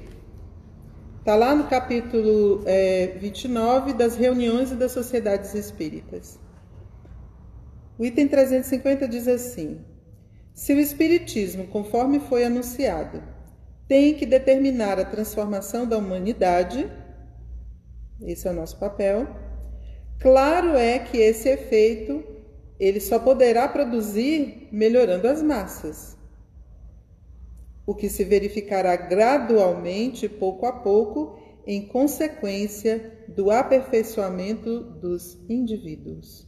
Está 1.21 1.37
lá 1.37 1.55
no 1.55 1.69
capítulo 1.69 2.63
é, 2.65 3.19
29 3.21 3.93
das 3.93 4.17
reuniões 4.17 4.73
e 4.73 4.75
das 4.75 4.91
sociedades 4.91 5.55
espíritas. 5.55 6.41
O 7.99 8.05
item 8.05 8.27
350 8.27 9.07
diz 9.07 9.29
assim: 9.29 9.79
Se 10.59 10.75
o 10.75 10.81
Espiritismo, 10.81 11.69
conforme 11.69 12.19
foi 12.19 12.43
anunciado, 12.43 13.23
tem 13.87 14.15
que 14.15 14.27
determinar 14.27 14.99
a 14.99 15.05
transformação 15.05 15.87
da 15.87 15.97
humanidade, 15.97 16.91
esse 18.21 18.49
é 18.49 18.51
o 18.51 18.55
nosso 18.55 18.77
papel. 18.77 19.29
Claro 20.19 20.77
é 20.77 20.99
que 20.99 21.17
esse 21.17 21.49
efeito 21.49 22.25
ele 22.77 22.99
só 22.99 23.21
poderá 23.21 23.69
produzir 23.69 24.69
melhorando 24.73 25.29
as 25.29 25.41
massas, 25.41 26.19
o 27.87 27.95
que 27.95 28.09
se 28.09 28.25
verificará 28.25 28.97
gradualmente, 28.97 30.29
pouco 30.29 30.67
a 30.67 30.73
pouco, 30.73 31.39
em 31.65 31.87
consequência 31.87 33.25
do 33.29 33.53
aperfeiçoamento 33.53 34.81
dos 34.81 35.39
indivíduos. 35.49 36.48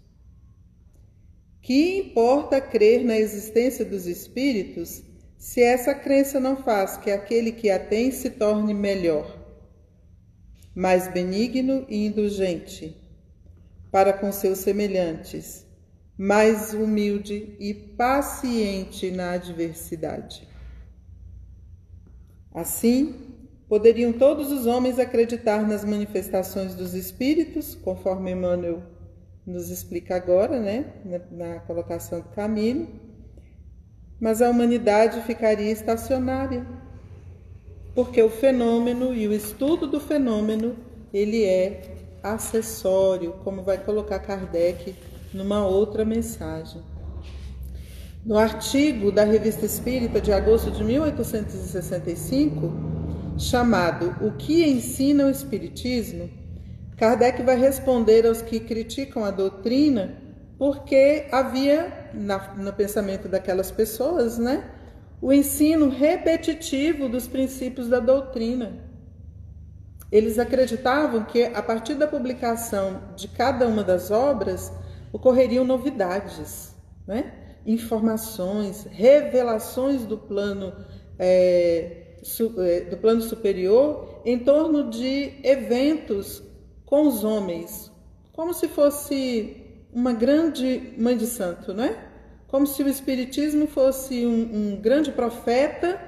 Que 1.70 2.00
importa 2.00 2.60
crer 2.60 3.04
na 3.04 3.16
existência 3.16 3.84
dos 3.84 4.08
espíritos 4.08 5.04
se 5.38 5.62
essa 5.62 5.94
crença 5.94 6.40
não 6.40 6.56
faz 6.56 6.96
que 6.96 7.12
aquele 7.12 7.52
que 7.52 7.70
a 7.70 7.78
tem 7.78 8.10
se 8.10 8.28
torne 8.28 8.74
melhor? 8.74 9.38
mais 10.74 11.06
benigno 11.06 11.86
e 11.88 12.06
indulgente 12.06 13.00
para 13.88 14.12
com 14.12 14.32
seus 14.32 14.58
semelhantes, 14.58 15.64
mais 16.18 16.74
humilde 16.74 17.54
e 17.60 17.72
paciente 17.72 19.12
na 19.12 19.34
adversidade. 19.34 20.48
Assim, 22.52 23.14
poderiam 23.68 24.12
todos 24.12 24.50
os 24.50 24.66
homens 24.66 24.98
acreditar 24.98 25.64
nas 25.68 25.84
manifestações 25.84 26.74
dos 26.74 26.94
espíritos, 26.94 27.76
conforme 27.76 28.32
Emmanuel 28.32 28.98
nos 29.46 29.70
explica 29.70 30.16
agora, 30.16 30.60
né, 30.60 30.86
na, 31.30 31.60
colocação 31.60 32.20
do 32.20 32.28
caminho, 32.28 32.88
mas 34.20 34.42
a 34.42 34.50
humanidade 34.50 35.22
ficaria 35.22 35.70
estacionária 35.70 36.66
porque 37.94 38.22
o 38.22 38.30
fenômeno 38.30 39.14
e 39.14 39.26
o 39.26 39.32
estudo 39.32 39.86
do 39.86 39.98
fenômeno 40.00 40.76
ele 41.12 41.44
é 41.44 41.96
acessório, 42.22 43.32
como 43.44 43.62
vai 43.62 43.78
colocar 43.78 44.18
Kardec 44.20 44.94
numa 45.32 45.66
outra 45.66 46.04
mensagem. 46.04 46.82
No 48.24 48.36
artigo 48.36 49.10
da 49.10 49.24
Revista 49.24 49.64
Espírita 49.64 50.20
de 50.20 50.30
agosto 50.32 50.70
de 50.70 50.84
1865, 50.84 52.70
chamado 53.38 54.14
O 54.20 54.32
que 54.32 54.62
ensina 54.62 55.26
o 55.26 55.30
Espiritismo, 55.30 56.28
Kardec 57.00 57.42
vai 57.42 57.56
responder 57.56 58.26
aos 58.26 58.42
que 58.42 58.60
criticam 58.60 59.24
a 59.24 59.30
doutrina 59.30 60.18
porque 60.58 61.26
havia 61.32 62.10
na, 62.12 62.52
no 62.54 62.70
pensamento 62.74 63.26
daquelas 63.26 63.70
pessoas, 63.70 64.36
né, 64.36 64.70
o 65.18 65.32
ensino 65.32 65.88
repetitivo 65.88 67.08
dos 67.08 67.26
princípios 67.26 67.88
da 67.88 68.00
doutrina. 68.00 68.84
Eles 70.12 70.38
acreditavam 70.38 71.24
que 71.24 71.44
a 71.44 71.62
partir 71.62 71.94
da 71.94 72.06
publicação 72.06 73.00
de 73.16 73.28
cada 73.28 73.66
uma 73.66 73.82
das 73.82 74.10
obras 74.10 74.70
ocorreriam 75.10 75.64
novidades, 75.64 76.74
né? 77.06 77.32
informações, 77.64 78.86
revelações 78.90 80.04
do 80.04 80.18
plano 80.18 80.74
é, 81.18 82.16
é, 82.58 82.80
do 82.90 82.98
plano 82.98 83.22
superior 83.22 84.20
em 84.24 84.38
torno 84.38 84.90
de 84.90 85.40
eventos 85.42 86.49
com 86.90 87.06
os 87.06 87.24
homens, 87.24 87.90
como 88.32 88.52
se 88.52 88.66
fosse 88.66 89.56
uma 89.92 90.12
grande 90.12 90.92
mãe 90.98 91.16
de 91.16 91.26
santo, 91.26 91.72
não 91.72 91.84
é? 91.84 92.10
como 92.48 92.66
se 92.66 92.82
o 92.82 92.88
Espiritismo 92.88 93.68
fosse 93.68 94.26
um, 94.26 94.72
um 94.72 94.80
grande 94.80 95.12
profeta 95.12 96.00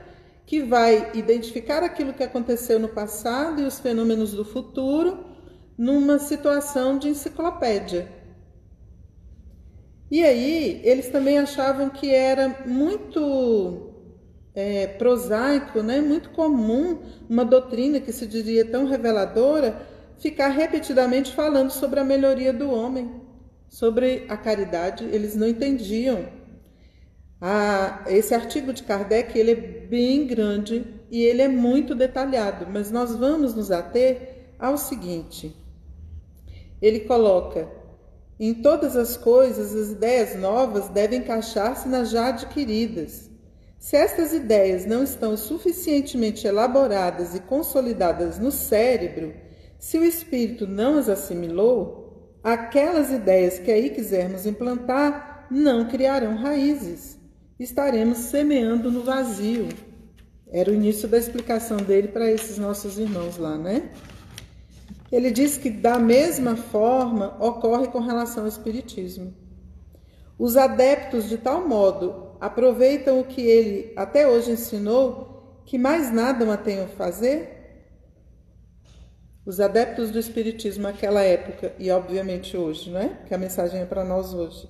que 0.44 0.60
vai 0.60 1.12
identificar 1.14 1.84
aquilo 1.84 2.12
que 2.12 2.24
aconteceu 2.24 2.80
no 2.80 2.88
passado 2.88 3.62
e 3.62 3.64
os 3.64 3.78
fenômenos 3.78 4.32
do 4.32 4.44
futuro 4.44 5.24
numa 5.78 6.18
situação 6.18 6.98
de 6.98 7.08
enciclopédia. 7.10 8.10
E 10.10 10.22
aí, 10.24 10.80
eles 10.84 11.08
também 11.10 11.38
achavam 11.38 11.88
que 11.88 12.12
era 12.12 12.64
muito 12.66 13.94
é, 14.52 14.88
prosaico, 14.88 15.80
né, 15.80 16.00
muito 16.00 16.30
comum 16.30 16.98
uma 17.30 17.44
doutrina 17.44 18.00
que 18.00 18.12
se 18.12 18.26
diria 18.26 18.64
tão 18.64 18.84
reveladora 18.84 19.92
ficar 20.22 20.48
repetidamente 20.48 21.34
falando 21.34 21.70
sobre 21.70 22.00
a 22.00 22.04
melhoria 22.04 22.52
do 22.52 22.70
homem 22.70 23.20
sobre 23.72 24.26
a 24.28 24.36
caridade, 24.36 25.02
eles 25.04 25.34
não 25.34 25.48
entendiam. 25.48 26.26
Ah, 27.40 28.04
esse 28.06 28.34
artigo 28.34 28.70
de 28.70 28.82
Kardec 28.82 29.36
ele 29.36 29.50
é 29.50 29.54
bem 29.54 30.26
grande 30.26 30.84
e 31.10 31.22
ele 31.22 31.40
é 31.40 31.48
muito 31.48 31.94
detalhado, 31.94 32.66
mas 32.70 32.90
nós 32.90 33.16
vamos 33.16 33.54
nos 33.54 33.70
ater 33.72 34.54
ao 34.58 34.76
seguinte. 34.76 35.56
Ele 36.82 37.00
coloca: 37.00 37.66
em 38.38 38.52
todas 38.52 38.94
as 38.94 39.16
coisas, 39.16 39.74
as 39.74 39.88
ideias 39.88 40.38
novas 40.38 40.88
devem 40.90 41.20
encaixar-se 41.20 41.88
nas 41.88 42.10
já 42.10 42.28
adquiridas. 42.28 43.30
Se 43.78 43.96
estas 43.96 44.34
ideias 44.34 44.84
não 44.84 45.02
estão 45.02 45.34
suficientemente 45.34 46.46
elaboradas 46.46 47.34
e 47.34 47.40
consolidadas 47.40 48.38
no 48.38 48.52
cérebro, 48.52 49.34
se 49.82 49.98
o 49.98 50.04
espírito 50.04 50.64
não 50.64 50.96
as 50.96 51.08
assimilou, 51.08 52.38
aquelas 52.40 53.10
ideias 53.10 53.58
que 53.58 53.68
aí 53.68 53.90
quisermos 53.90 54.46
implantar 54.46 55.48
não 55.50 55.88
criarão 55.88 56.36
raízes. 56.36 57.18
Estaremos 57.58 58.18
semeando 58.18 58.92
no 58.92 59.02
vazio. 59.02 59.68
Era 60.52 60.70
o 60.70 60.74
início 60.74 61.08
da 61.08 61.18
explicação 61.18 61.78
dele 61.78 62.06
para 62.06 62.30
esses 62.30 62.58
nossos 62.58 62.96
irmãos 62.96 63.38
lá, 63.38 63.58
né? 63.58 63.90
Ele 65.10 65.32
diz 65.32 65.56
que 65.56 65.68
da 65.68 65.98
mesma 65.98 66.54
forma 66.54 67.36
ocorre 67.40 67.88
com 67.88 67.98
relação 67.98 68.44
ao 68.44 68.48
espiritismo. 68.48 69.34
Os 70.38 70.56
adeptos 70.56 71.28
de 71.28 71.38
tal 71.38 71.66
modo 71.66 72.36
aproveitam 72.40 73.18
o 73.18 73.24
que 73.24 73.40
ele 73.42 73.92
até 73.96 74.28
hoje 74.28 74.52
ensinou, 74.52 75.60
que 75.66 75.76
mais 75.76 76.12
nada 76.12 76.46
mantenham 76.46 76.86
fazer, 76.86 77.61
os 79.44 79.58
adeptos 79.58 80.10
do 80.10 80.18
Espiritismo 80.18 80.84
naquela 80.84 81.22
época 81.22 81.74
e, 81.78 81.90
obviamente, 81.90 82.56
hoje, 82.56 82.90
né? 82.90 83.18
Que 83.26 83.34
a 83.34 83.38
mensagem 83.38 83.80
é 83.80 83.84
para 83.84 84.04
nós 84.04 84.32
hoje. 84.32 84.68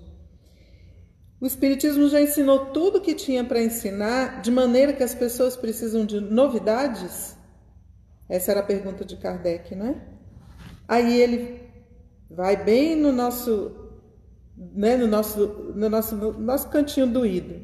O 1.41 1.47
Espiritismo 1.47 2.09
já 2.09 2.21
ensinou 2.21 2.67
tudo 2.67 2.99
o 2.99 3.01
que 3.01 3.15
tinha 3.15 3.45
para 3.45 3.63
ensinar, 3.63 4.41
de 4.41 4.51
maneira 4.51 4.93
que 4.93 5.03
as 5.03 5.15
pessoas 5.15 5.57
precisam 5.57 6.07
de 6.07 6.21
novidades? 6.21 7.37
Essa 8.29 8.53
era 8.53 8.61
a 8.61 8.65
pergunta 8.65 9.05
de 9.05 9.17
Kardec, 9.17 9.75
não 9.75 9.87
é? 9.87 9.97
Aí 10.89 11.21
ele 11.21 11.61
vai 12.31 12.57
bem 12.57 12.97
no 12.97 13.13
nosso, 13.13 13.91
né, 14.57 14.97
no 14.97 15.07
nosso, 15.07 15.47
no 15.75 15.91
nosso, 15.91 16.17
no 16.17 16.33
nosso 16.33 16.69
cantinho 16.71 17.07
doído. 17.07 17.61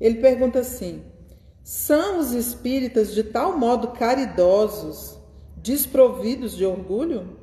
Ele 0.00 0.20
pergunta 0.20 0.58
assim: 0.60 1.04
são 1.62 2.18
os 2.18 2.32
espíritas 2.32 3.14
de 3.14 3.22
tal 3.22 3.56
modo 3.56 3.88
caridosos 3.88 5.13
desprovidos 5.64 6.54
de 6.54 6.66
orgulho? 6.66 7.38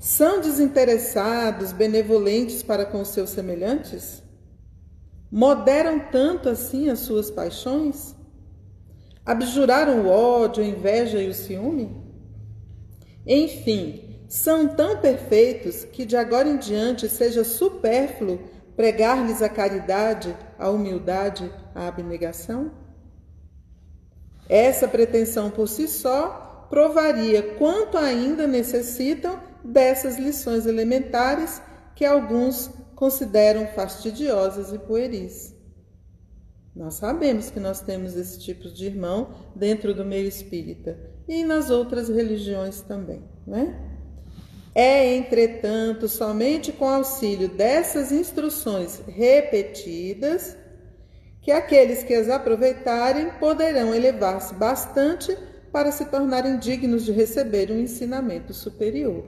São 0.00 0.40
desinteressados, 0.40 1.70
benevolentes 1.70 2.62
para 2.62 2.86
com 2.86 3.04
seus 3.04 3.28
semelhantes? 3.28 4.22
Moderam 5.30 6.00
tanto 6.10 6.48
assim 6.48 6.88
as 6.88 7.00
suas 7.00 7.30
paixões? 7.30 8.16
Abjuraram 9.24 10.00
o 10.00 10.08
ódio, 10.08 10.64
a 10.64 10.66
inveja 10.66 11.22
e 11.22 11.28
o 11.28 11.34
ciúme? 11.34 11.94
Enfim, 13.26 14.24
são 14.26 14.66
tão 14.74 14.96
perfeitos 14.96 15.84
que 15.84 16.06
de 16.06 16.16
agora 16.16 16.48
em 16.48 16.56
diante 16.56 17.06
seja 17.06 17.44
supérfluo 17.44 18.40
pregar-lhes 18.74 19.42
a 19.42 19.48
caridade, 19.48 20.34
a 20.58 20.70
humildade, 20.70 21.52
a 21.74 21.86
abnegação? 21.86 22.72
Essa 24.48 24.88
pretensão 24.88 25.50
por 25.50 25.68
si 25.68 25.86
só 25.86 26.48
provaria 26.72 27.42
quanto 27.58 27.98
ainda 27.98 28.46
necessitam 28.46 29.38
dessas 29.62 30.16
lições 30.16 30.64
elementares 30.64 31.60
que 31.94 32.02
alguns 32.02 32.70
consideram 32.94 33.66
fastidiosas 33.66 34.72
e 34.72 34.78
pueris. 34.78 35.54
Nós 36.74 36.94
sabemos 36.94 37.50
que 37.50 37.60
nós 37.60 37.82
temos 37.82 38.16
esse 38.16 38.40
tipo 38.40 38.70
de 38.70 38.86
irmão 38.86 39.34
dentro 39.54 39.92
do 39.92 40.02
meio 40.02 40.26
espírita. 40.26 40.98
e 41.28 41.44
nas 41.44 41.68
outras 41.68 42.08
religiões 42.08 42.80
também, 42.80 43.22
né? 43.46 43.78
É, 44.74 45.14
entretanto, 45.14 46.08
somente 46.08 46.72
com 46.72 46.88
auxílio 46.88 47.50
dessas 47.50 48.10
instruções 48.10 49.02
repetidas 49.06 50.56
que 51.42 51.50
aqueles 51.52 52.02
que 52.02 52.14
as 52.14 52.30
aproveitarem 52.30 53.28
poderão 53.38 53.94
elevar-se 53.94 54.54
bastante 54.54 55.36
para 55.72 55.90
se 55.90 56.04
tornarem 56.04 56.58
dignos 56.58 57.04
de 57.04 57.12
receber 57.12 57.70
um 57.70 57.78
ensinamento 57.80 58.52
superior. 58.52 59.24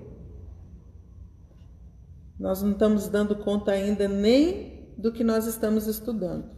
Nós 2.39 2.63
não 2.63 2.73
estamos 2.73 3.09
dando 3.09 3.37
conta 3.37 3.73
ainda 3.73 4.07
nem 4.07 4.91
do 4.99 5.11
que 5.11 5.25
nós 5.25 5.47
estamos 5.47 5.87
estudando. 5.87 6.51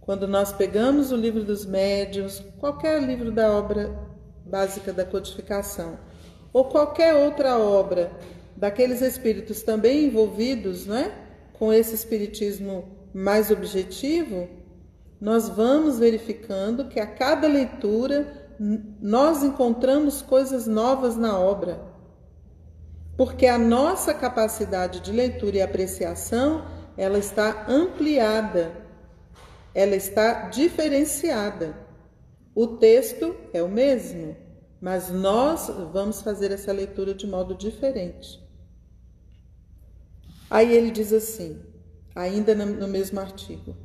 Quando 0.00 0.28
nós 0.28 0.52
pegamos 0.52 1.10
o 1.10 1.16
livro 1.16 1.42
dos 1.42 1.64
médios, 1.64 2.42
qualquer 2.60 3.02
livro 3.02 3.32
da 3.32 3.50
obra 3.50 3.98
básica 4.44 4.92
da 4.92 5.04
codificação, 5.04 5.98
ou 6.52 6.66
qualquer 6.66 7.14
outra 7.14 7.58
obra 7.58 8.12
daqueles 8.56 9.00
espíritos 9.00 9.62
também 9.62 10.04
envolvidos 10.04 10.86
né, 10.86 11.12
com 11.54 11.72
esse 11.72 11.94
espiritismo 11.94 12.84
mais 13.12 13.50
objetivo, 13.50 14.48
nós 15.20 15.48
vamos 15.48 15.98
verificando 15.98 16.88
que 16.88 17.00
a 17.00 17.06
cada 17.06 17.48
leitura 17.48 18.45
nós 18.58 19.42
encontramos 19.42 20.22
coisas 20.22 20.66
novas 20.66 21.16
na 21.16 21.38
obra. 21.38 21.80
Porque 23.16 23.46
a 23.46 23.58
nossa 23.58 24.12
capacidade 24.12 25.00
de 25.00 25.10
leitura 25.10 25.56
e 25.56 25.62
apreciação, 25.62 26.66
ela 26.96 27.18
está 27.18 27.66
ampliada, 27.68 28.72
ela 29.74 29.96
está 29.96 30.48
diferenciada. 30.48 31.76
O 32.54 32.66
texto 32.66 33.34
é 33.52 33.62
o 33.62 33.68
mesmo, 33.68 34.36
mas 34.80 35.10
nós 35.10 35.68
vamos 35.92 36.20
fazer 36.20 36.50
essa 36.50 36.72
leitura 36.72 37.14
de 37.14 37.26
modo 37.26 37.54
diferente. 37.54 38.44
Aí 40.48 40.74
ele 40.74 40.90
diz 40.90 41.12
assim, 41.12 41.60
ainda 42.14 42.54
no 42.54 42.88
mesmo 42.88 43.18
artigo: 43.18 43.76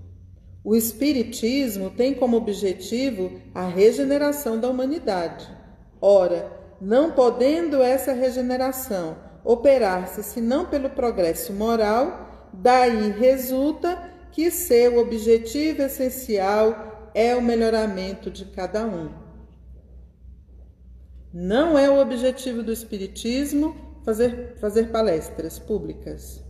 o 0.63 0.75
Espiritismo 0.75 1.89
tem 1.89 2.13
como 2.13 2.37
objetivo 2.37 3.41
a 3.53 3.67
regeneração 3.67 4.59
da 4.59 4.69
humanidade. 4.69 5.49
Ora, 5.99 6.51
não 6.79 7.11
podendo 7.11 7.81
essa 7.81 8.13
regeneração 8.13 9.17
operar-se 9.43 10.21
senão 10.21 10.65
pelo 10.65 10.89
progresso 10.89 11.51
moral, 11.51 12.49
daí 12.53 13.11
resulta 13.11 14.11
que 14.31 14.51
seu 14.51 14.99
objetivo 14.99 15.81
essencial 15.81 17.09
é 17.13 17.35
o 17.35 17.41
melhoramento 17.41 18.29
de 18.29 18.45
cada 18.45 18.85
um. 18.85 19.09
Não 21.33 21.77
é 21.77 21.89
o 21.89 21.99
objetivo 21.99 22.61
do 22.61 22.71
Espiritismo 22.71 23.75
fazer, 24.05 24.57
fazer 24.59 24.91
palestras 24.91 25.57
públicas. 25.57 26.43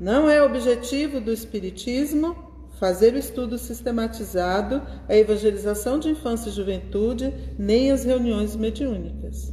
Não 0.00 0.30
é 0.30 0.40
o 0.40 0.46
objetivo 0.46 1.20
do 1.20 1.32
Espiritismo 1.32 2.47
fazer 2.78 3.14
o 3.14 3.18
estudo 3.18 3.58
sistematizado, 3.58 4.82
a 5.08 5.16
evangelização 5.16 5.98
de 5.98 6.10
infância 6.10 6.48
e 6.48 6.52
juventude, 6.52 7.34
nem 7.58 7.90
as 7.90 8.04
reuniões 8.04 8.54
mediúnicas. 8.54 9.52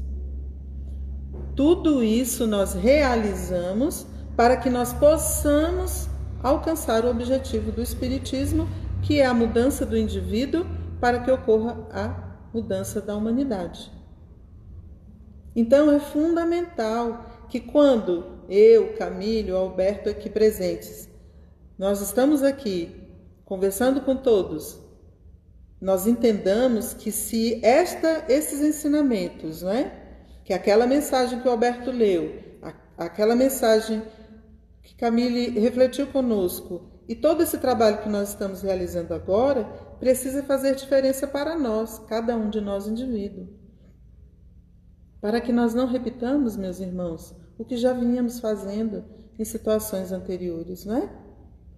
Tudo 1.56 2.04
isso 2.04 2.46
nós 2.46 2.74
realizamos 2.74 4.06
para 4.36 4.58
que 4.58 4.70
nós 4.70 4.94
possamos 4.94 6.08
alcançar 6.44 7.06
o 7.06 7.10
objetivo 7.10 7.72
do 7.72 7.82
Espiritismo, 7.82 8.68
que 9.02 9.20
é 9.20 9.26
a 9.26 9.34
mudança 9.34 9.86
do 9.86 9.98
indivíduo 9.98 10.66
para 11.00 11.20
que 11.20 11.32
ocorra 11.32 11.78
a 11.92 12.38
mudança 12.54 13.02
da 13.02 13.16
humanidade. 13.16 13.92
Então 15.56 15.92
é 15.92 16.00
fundamental 16.00 17.46
que 17.50 17.60
quando 17.60 18.26
eu, 18.50 18.94
Camilo, 18.94 19.56
Alberto 19.56 20.10
aqui 20.10 20.30
presentes, 20.30 21.10
nós 21.78 22.02
estamos 22.02 22.44
aqui 22.44 23.05
conversando 23.46 24.02
com 24.02 24.16
todos, 24.16 24.80
nós 25.80 26.08
entendamos 26.08 26.94
que 26.94 27.12
se 27.12 27.64
esta, 27.64 28.26
esses 28.28 28.62
ensinamentos, 28.62 29.62
não 29.62 29.72
é? 29.72 30.02
que 30.44 30.54
aquela 30.54 30.86
mensagem 30.86 31.40
que 31.40 31.48
o 31.48 31.52
Alberto 31.52 31.92
leu, 31.92 32.40
a, 32.62 33.06
aquela 33.06 33.36
mensagem 33.36 34.02
que 34.82 34.96
Camille 34.96 35.60
refletiu 35.60 36.08
conosco 36.08 36.90
e 37.08 37.16
todo 37.16 37.44
esse 37.44 37.58
trabalho 37.58 38.02
que 38.02 38.10
nós 38.10 38.30
estamos 38.30 38.62
realizando 38.62 39.14
agora 39.14 39.64
precisa 40.00 40.44
fazer 40.44 40.76
diferença 40.76 41.28
para 41.28 41.58
nós, 41.58 42.00
cada 42.08 42.36
um 42.36 42.50
de 42.50 42.62
nós 42.62 42.88
indivíduo. 42.88 43.48
Para 45.22 45.42
que 45.42 45.52
nós 45.52 45.74
não 45.74 45.88
repitamos, 45.88 46.56
meus 46.56 46.80
irmãos, 46.80 47.36
o 47.58 47.66
que 47.66 47.78
já 47.78 47.94
vínhamos 47.94 48.40
fazendo 48.40 49.04
em 49.38 49.44
situações 49.44 50.12
anteriores, 50.12 50.86
não 50.86 50.98
é? 50.98 51.25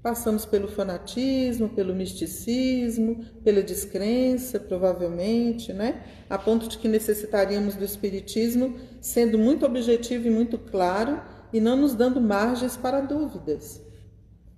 Passamos 0.08 0.46
pelo 0.46 0.70
fanatismo, 0.70 1.68
pelo 1.68 1.94
misticismo, 1.94 3.26
pela 3.44 3.62
descrença, 3.62 4.58
provavelmente, 4.58 5.74
né? 5.74 6.02
A 6.30 6.38
ponto 6.38 6.70
de 6.70 6.78
que 6.78 6.88
necessitaríamos 6.88 7.76
do 7.76 7.84
espiritismo 7.84 8.78
sendo 9.02 9.38
muito 9.38 9.66
objetivo 9.66 10.26
e 10.26 10.32
muito 10.32 10.58
claro 10.58 11.20
e 11.52 11.60
não 11.60 11.76
nos 11.76 11.94
dando 11.94 12.22
margens 12.22 12.78
para 12.78 13.02
dúvidas. 13.02 13.82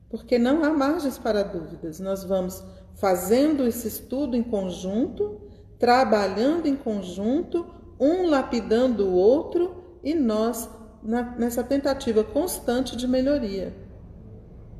Porque 0.08 0.38
não 0.38 0.64
há 0.64 0.70
margens 0.70 1.18
para 1.18 1.42
dúvidas. 1.42 2.00
Nós 2.00 2.24
vamos 2.24 2.64
fazendo 2.94 3.66
esse 3.66 3.88
estudo 3.88 4.36
em 4.36 4.44
conjunto, 4.44 5.42
trabalhando 5.80 6.68
em 6.68 6.76
conjunto, 6.76 7.66
um 8.00 8.28
lapidando 8.28 9.08
o 9.08 9.14
outro 9.14 9.98
e 10.04 10.14
nós 10.14 10.70
nessa 11.40 11.64
tentativa 11.64 12.24
constante 12.24 12.96
de 12.96 13.08
melhoria. 13.08 13.89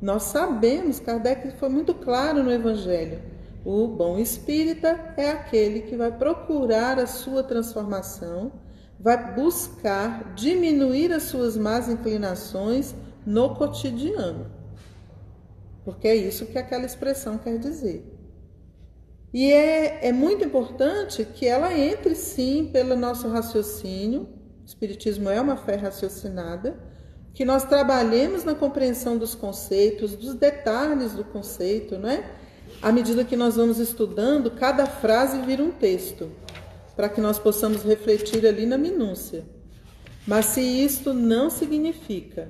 Nós 0.00 0.24
sabemos, 0.24 0.98
Kardec 0.98 1.50
foi 1.58 1.68
muito 1.68 1.92
claro 1.92 2.42
no 2.42 2.50
Evangelho. 2.50 3.20
O 3.64 3.86
bom 3.86 4.18
espírita 4.18 5.12
é 5.16 5.30
aquele 5.30 5.82
que 5.82 5.94
vai 5.94 6.10
procurar 6.10 6.98
a 6.98 7.06
sua 7.06 7.42
transformação, 7.42 8.52
vai 8.98 9.34
buscar 9.34 10.32
diminuir 10.34 11.12
as 11.12 11.24
suas 11.24 11.56
más 11.56 11.88
inclinações 11.88 12.94
no 13.26 13.54
cotidiano. 13.54 14.50
Porque 15.84 16.08
é 16.08 16.14
isso 16.14 16.46
que 16.46 16.56
aquela 16.56 16.86
expressão 16.86 17.36
quer 17.36 17.58
dizer. 17.58 18.16
E 19.34 19.52
é, 19.52 20.08
é 20.08 20.12
muito 20.12 20.44
importante 20.44 21.24
que 21.24 21.46
ela 21.46 21.76
entre 21.76 22.14
sim 22.14 22.70
pelo 22.72 22.96
nosso 22.96 23.28
raciocínio. 23.28 24.22
O 24.62 24.64
Espiritismo 24.64 25.28
é 25.28 25.40
uma 25.40 25.56
fé 25.56 25.76
raciocinada 25.76 26.89
que 27.34 27.44
nós 27.44 27.64
trabalhemos 27.64 28.44
na 28.44 28.54
compreensão 28.54 29.16
dos 29.16 29.34
conceitos, 29.34 30.14
dos 30.14 30.34
detalhes 30.34 31.12
do 31.12 31.24
conceito, 31.24 31.96
né? 31.96 32.30
À 32.82 32.90
medida 32.90 33.24
que 33.24 33.36
nós 33.36 33.56
vamos 33.56 33.78
estudando, 33.78 34.50
cada 34.50 34.86
frase 34.86 35.40
vira 35.42 35.62
um 35.62 35.70
texto, 35.70 36.30
para 36.96 37.08
que 37.08 37.20
nós 37.20 37.38
possamos 37.38 37.82
refletir 37.82 38.46
ali 38.46 38.66
na 38.66 38.78
minúcia. 38.78 39.44
Mas 40.26 40.46
se 40.46 40.60
isto 40.60 41.12
não 41.12 41.50
significa 41.50 42.48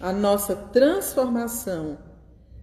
a 0.00 0.12
nossa 0.12 0.54
transformação 0.54 1.98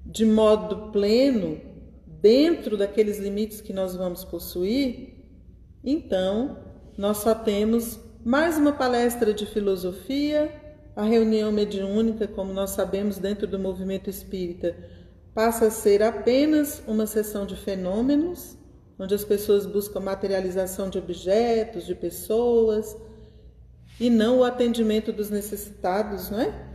de 0.06 0.26
modo 0.26 0.92
pleno 0.92 1.60
dentro 2.06 2.78
daqueles 2.78 3.18
limites 3.20 3.62
que 3.62 3.74
nós 3.74 3.96
vamos 3.96 4.24
possuir, 4.24 5.16
então 5.84 6.58
nós 6.98 7.18
só 7.18 7.34
temos 7.34 8.00
mais 8.24 8.58
uma 8.58 8.74
palestra 8.74 9.34
de 9.34 9.46
filosofia, 9.46 10.61
a 10.96 11.04
reunião 11.04 11.52
mediúnica, 11.52 12.28
como 12.28 12.52
nós 12.54 12.72
sabemos 12.72 13.18
dentro 13.18 13.48
do 13.48 13.58
movimento 13.58 14.10
espírita, 14.10 14.76
passa 15.34 15.68
a 15.68 15.72
ser 15.72 16.04
apenas 16.04 16.84
uma 16.86 17.06
sessão 17.06 17.46
de 17.46 17.56
fenômenos, 17.56 18.58
onde 19.00 19.16
as 19.16 19.24
pessoas 19.24 19.66
buscam 19.66 20.00
materialização 20.00 20.90
de 20.90 20.98
objetos, 20.98 21.86
de 21.86 21.96
pessoas, 21.96 22.96
e 24.00 24.10
não 24.10 24.40
o 24.40 24.44
atendimento 24.44 25.12
dos 25.12 25.30
necessitados, 25.30 26.30
não 26.30 26.42
é? 26.42 26.72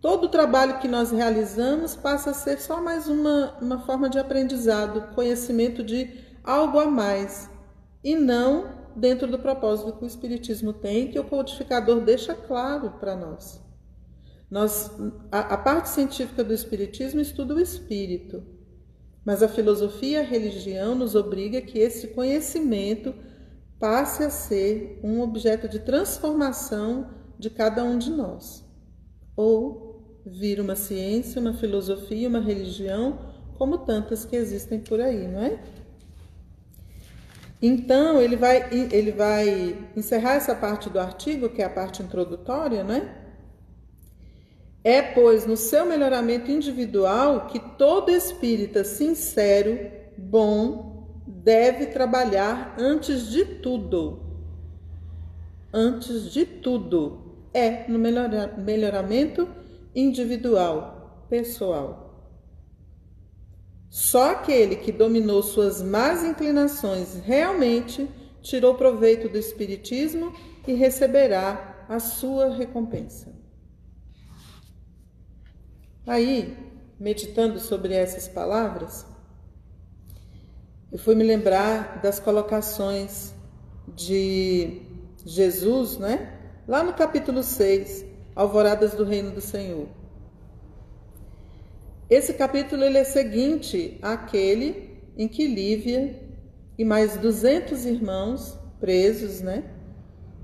Todo 0.00 0.24
o 0.24 0.28
trabalho 0.28 0.78
que 0.78 0.86
nós 0.86 1.10
realizamos 1.10 1.96
passa 1.96 2.30
a 2.30 2.34
ser 2.34 2.60
só 2.60 2.80
mais 2.80 3.08
uma, 3.08 3.56
uma 3.60 3.80
forma 3.80 4.08
de 4.08 4.18
aprendizado, 4.18 5.14
conhecimento 5.14 5.82
de 5.82 6.10
algo 6.44 6.78
a 6.78 6.86
mais, 6.86 7.50
e 8.02 8.14
não 8.14 8.83
dentro 8.96 9.26
do 9.26 9.38
propósito 9.38 9.92
que 9.92 10.04
o 10.04 10.06
Espiritismo 10.06 10.72
tem, 10.72 11.08
que 11.08 11.18
o 11.18 11.24
codificador 11.24 12.00
deixa 12.00 12.34
claro 12.34 12.92
para 13.00 13.16
nós. 13.16 13.60
nós 14.50 14.90
a, 15.30 15.54
a, 15.54 15.56
parte 15.56 15.88
científica 15.88 16.44
do 16.44 16.52
Espiritismo 16.52 17.20
estuda 17.20 17.54
o 17.54 17.60
espírito, 17.60 18.42
mas 19.24 19.42
a 19.42 19.48
filosofia 19.48 20.18
e 20.18 20.20
a 20.20 20.26
religião 20.26 20.94
nos 20.94 21.14
obriga 21.14 21.60
que 21.60 21.78
esse 21.78 22.08
conhecimento 22.08 23.14
passe 23.78 24.22
a 24.22 24.30
ser 24.30 25.00
um 25.02 25.20
objeto 25.20 25.68
de 25.68 25.78
transformação 25.78 27.10
de 27.38 27.50
cada 27.50 27.82
um 27.82 27.98
de 27.98 28.10
nós. 28.10 28.64
Ou 29.36 30.20
vira 30.24 30.62
uma 30.62 30.76
ciência, 30.76 31.40
uma 31.40 31.54
filosofia, 31.54 32.28
uma 32.28 32.40
religião, 32.40 33.18
como 33.58 33.78
tantas 33.78 34.24
que 34.24 34.36
existem 34.36 34.80
por 34.80 35.00
aí, 35.00 35.28
não 35.28 35.42
é? 35.42 35.62
Então, 37.66 38.20
ele 38.20 38.36
vai, 38.36 38.68
ele 38.92 39.10
vai 39.10 39.74
encerrar 39.96 40.34
essa 40.34 40.54
parte 40.54 40.90
do 40.90 41.00
artigo, 41.00 41.48
que 41.48 41.62
é 41.62 41.64
a 41.64 41.70
parte 41.70 42.02
introdutória, 42.02 42.84
né? 42.84 43.16
É, 44.84 45.00
pois, 45.00 45.46
no 45.46 45.56
seu 45.56 45.86
melhoramento 45.86 46.50
individual 46.50 47.46
que 47.46 47.58
todo 47.58 48.10
espírita 48.10 48.84
sincero, 48.84 49.78
bom, 50.14 51.22
deve 51.26 51.86
trabalhar 51.86 52.76
antes 52.78 53.30
de 53.30 53.46
tudo. 53.46 54.20
Antes 55.72 56.30
de 56.30 56.44
tudo. 56.44 57.48
É 57.54 57.88
no 57.88 57.98
melhoramento 57.98 59.48
individual, 59.94 61.26
pessoal. 61.30 62.03
Só 63.94 64.32
aquele 64.32 64.74
que 64.74 64.90
dominou 64.90 65.40
suas 65.40 65.80
más 65.80 66.24
inclinações 66.24 67.14
realmente 67.14 68.10
tirou 68.42 68.74
proveito 68.74 69.28
do 69.28 69.38
Espiritismo 69.38 70.32
e 70.66 70.74
receberá 70.74 71.86
a 71.88 72.00
sua 72.00 72.56
recompensa. 72.56 73.32
Aí, 76.04 76.58
meditando 76.98 77.60
sobre 77.60 77.94
essas 77.94 78.26
palavras, 78.26 79.06
eu 80.90 80.98
fui 80.98 81.14
me 81.14 81.22
lembrar 81.22 82.00
das 82.02 82.18
colocações 82.18 83.32
de 83.86 84.82
Jesus, 85.24 85.98
né? 85.98 86.36
Lá 86.66 86.82
no 86.82 86.94
capítulo 86.94 87.44
6, 87.44 88.04
Alvoradas 88.34 88.94
do 88.94 89.04
Reino 89.04 89.30
do 89.30 89.40
Senhor. 89.40 89.86
Esse 92.08 92.34
capítulo 92.34 92.84
ele 92.84 92.98
é 92.98 93.04
seguinte 93.04 93.98
àquele 94.02 95.00
em 95.16 95.26
que 95.26 95.46
Lívia 95.46 96.20
e 96.76 96.84
mais 96.84 97.16
200 97.16 97.86
irmãos 97.86 98.58
presos, 98.78 99.40
né? 99.40 99.64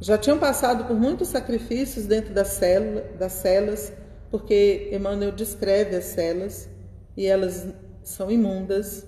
Já 0.00 0.16
tinham 0.16 0.38
passado 0.38 0.84
por 0.84 0.96
muitos 0.98 1.28
sacrifícios 1.28 2.06
dentro 2.06 2.32
das, 2.32 2.48
célula, 2.48 3.02
das 3.18 3.32
celas, 3.32 3.92
porque 4.30 4.88
Emmanuel 4.92 5.32
descreve 5.32 5.94
as 5.96 6.04
celas 6.04 6.68
e 7.14 7.26
elas 7.26 7.68
são 8.02 8.30
imundas, 8.30 9.06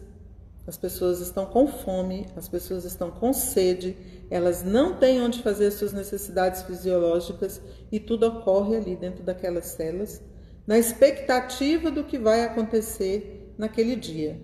as 0.66 0.76
pessoas 0.76 1.20
estão 1.20 1.46
com 1.46 1.66
fome, 1.66 2.26
as 2.36 2.46
pessoas 2.48 2.84
estão 2.84 3.10
com 3.10 3.32
sede, 3.32 3.96
elas 4.30 4.62
não 4.62 4.96
têm 4.96 5.22
onde 5.22 5.42
fazer 5.42 5.68
as 5.68 5.74
suas 5.74 5.94
necessidades 5.94 6.62
fisiológicas 6.62 7.62
e 7.90 7.98
tudo 7.98 8.26
ocorre 8.26 8.76
ali 8.76 8.94
dentro 8.94 9.22
daquelas 9.22 9.66
celas, 9.66 10.20
na 10.66 10.78
expectativa 10.78 11.90
do 11.90 12.04
que 12.04 12.18
vai 12.18 12.44
acontecer 12.44 13.52
naquele 13.58 13.96
dia. 13.96 14.40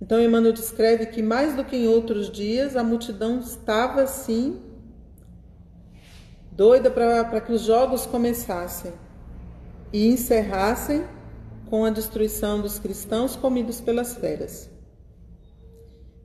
Então, 0.00 0.20
Emmanuel 0.20 0.52
descreve 0.52 1.06
que 1.06 1.22
mais 1.22 1.54
do 1.54 1.64
que 1.64 1.76
em 1.76 1.88
outros 1.88 2.30
dias, 2.30 2.76
a 2.76 2.84
multidão 2.84 3.38
estava 3.38 4.02
assim, 4.02 4.60
doida 6.52 6.90
para 6.90 7.40
que 7.40 7.52
os 7.52 7.62
jogos 7.62 8.04
começassem 8.04 8.92
e 9.92 10.08
encerrassem 10.08 11.04
com 11.70 11.84
a 11.84 11.90
destruição 11.90 12.60
dos 12.60 12.78
cristãos 12.78 13.34
comidos 13.36 13.80
pelas 13.80 14.14
feras. 14.16 14.68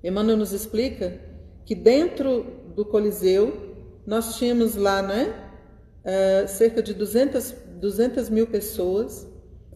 Emmanuel 0.04 0.38
nos 0.38 0.52
explica 0.52 1.20
que 1.66 1.76
dentro 1.76 2.46
do 2.76 2.86
Coliseu 2.86 3.76
nós 4.06 4.38
tínhamos 4.38 4.76
lá, 4.76 5.02
né, 5.02 5.34
uh, 6.04 6.48
cerca 6.48 6.82
de 6.82 6.94
200, 6.94 7.54
200 7.80 8.30
mil 8.30 8.48
pessoas, 8.48 9.28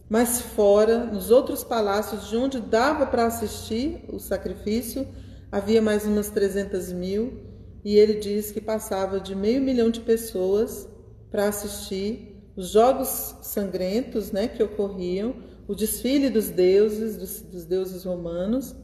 mas 0.08 0.40
fora, 0.40 1.06
nos 1.06 1.30
outros 1.30 1.64
palácios 1.64 2.28
de 2.28 2.36
onde 2.36 2.60
dava 2.60 3.06
para 3.06 3.26
assistir 3.26 4.04
o 4.12 4.18
sacrifício, 4.18 5.08
havia 5.50 5.80
mais 5.80 6.04
umas 6.04 6.28
300 6.30 6.92
mil, 6.92 7.42
e 7.84 7.96
ele 7.96 8.14
diz 8.14 8.50
que 8.50 8.60
passava 8.60 9.18
de 9.18 9.34
meio 9.34 9.62
milhão 9.62 9.90
de 9.90 10.00
pessoas 10.00 10.88
para 11.30 11.48
assistir 11.48 12.52
os 12.56 12.68
jogos 12.68 13.36
sangrentos 13.42 14.30
né, 14.30 14.46
que 14.46 14.62
ocorriam, 14.62 15.34
o 15.66 15.74
desfile 15.74 16.28
dos 16.28 16.50
deuses, 16.50 17.16
dos, 17.16 17.40
dos 17.40 17.64
deuses 17.64 18.04
romanos, 18.04 18.76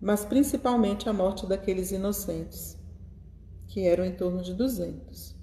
mas 0.00 0.24
principalmente 0.24 1.08
a 1.08 1.12
morte 1.12 1.46
daqueles 1.46 1.90
inocentes, 1.90 2.78
que 3.66 3.80
eram 3.80 4.04
em 4.04 4.14
torno 4.14 4.40
de 4.42 4.54
200. 4.54 5.34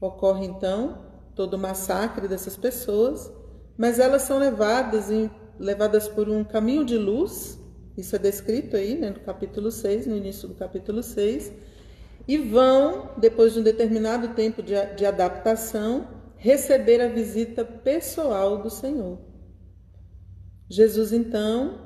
Ocorre 0.00 0.46
então 0.46 1.11
todo 1.34 1.54
o 1.54 1.58
massacre 1.58 2.28
dessas 2.28 2.56
pessoas, 2.56 3.32
mas 3.76 3.98
elas 3.98 4.22
são 4.22 4.38
levadas, 4.38 5.10
em, 5.10 5.30
levadas 5.58 6.08
por 6.08 6.28
um 6.28 6.44
caminho 6.44 6.84
de 6.84 6.96
luz, 6.96 7.58
isso 7.96 8.16
é 8.16 8.18
descrito 8.18 8.76
aí 8.76 8.94
né, 8.94 9.10
no 9.10 9.20
capítulo 9.20 9.70
6, 9.70 10.06
no 10.06 10.16
início 10.16 10.48
do 10.48 10.54
capítulo 10.54 11.02
6, 11.02 11.52
e 12.26 12.38
vão, 12.38 13.10
depois 13.18 13.52
de 13.52 13.60
um 13.60 13.62
determinado 13.62 14.28
tempo 14.28 14.62
de, 14.62 14.74
de 14.96 15.04
adaptação, 15.04 16.08
receber 16.36 17.00
a 17.00 17.08
visita 17.08 17.64
pessoal 17.64 18.62
do 18.62 18.70
Senhor. 18.70 19.18
Jesus 20.68 21.12
então 21.12 21.80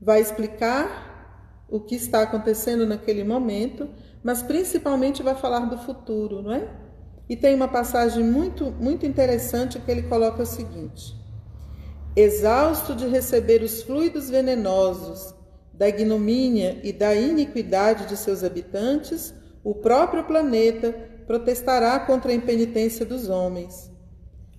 vai 0.00 0.20
explicar 0.20 1.64
o 1.68 1.80
que 1.80 1.94
está 1.94 2.22
acontecendo 2.22 2.86
naquele 2.86 3.24
momento, 3.24 3.88
mas 4.22 4.42
principalmente 4.42 5.22
vai 5.22 5.34
falar 5.34 5.66
do 5.66 5.78
futuro, 5.78 6.42
não 6.42 6.52
é? 6.52 6.85
E 7.28 7.36
tem 7.36 7.54
uma 7.54 7.68
passagem 7.68 8.24
muito 8.24 8.70
muito 8.72 9.04
interessante 9.04 9.78
que 9.78 9.90
ele 9.90 10.02
coloca 10.02 10.42
o 10.42 10.46
seguinte: 10.46 11.14
Exausto 12.14 12.94
de 12.94 13.06
receber 13.06 13.62
os 13.62 13.82
fluidos 13.82 14.30
venenosos 14.30 15.34
da 15.72 15.88
ignomínia 15.88 16.80
e 16.82 16.92
da 16.92 17.14
iniquidade 17.14 18.06
de 18.06 18.16
seus 18.16 18.42
habitantes, 18.42 19.34
o 19.62 19.74
próprio 19.74 20.24
planeta 20.24 20.92
protestará 21.26 21.98
contra 22.00 22.30
a 22.30 22.34
impenitência 22.34 23.04
dos 23.04 23.28
homens. 23.28 23.90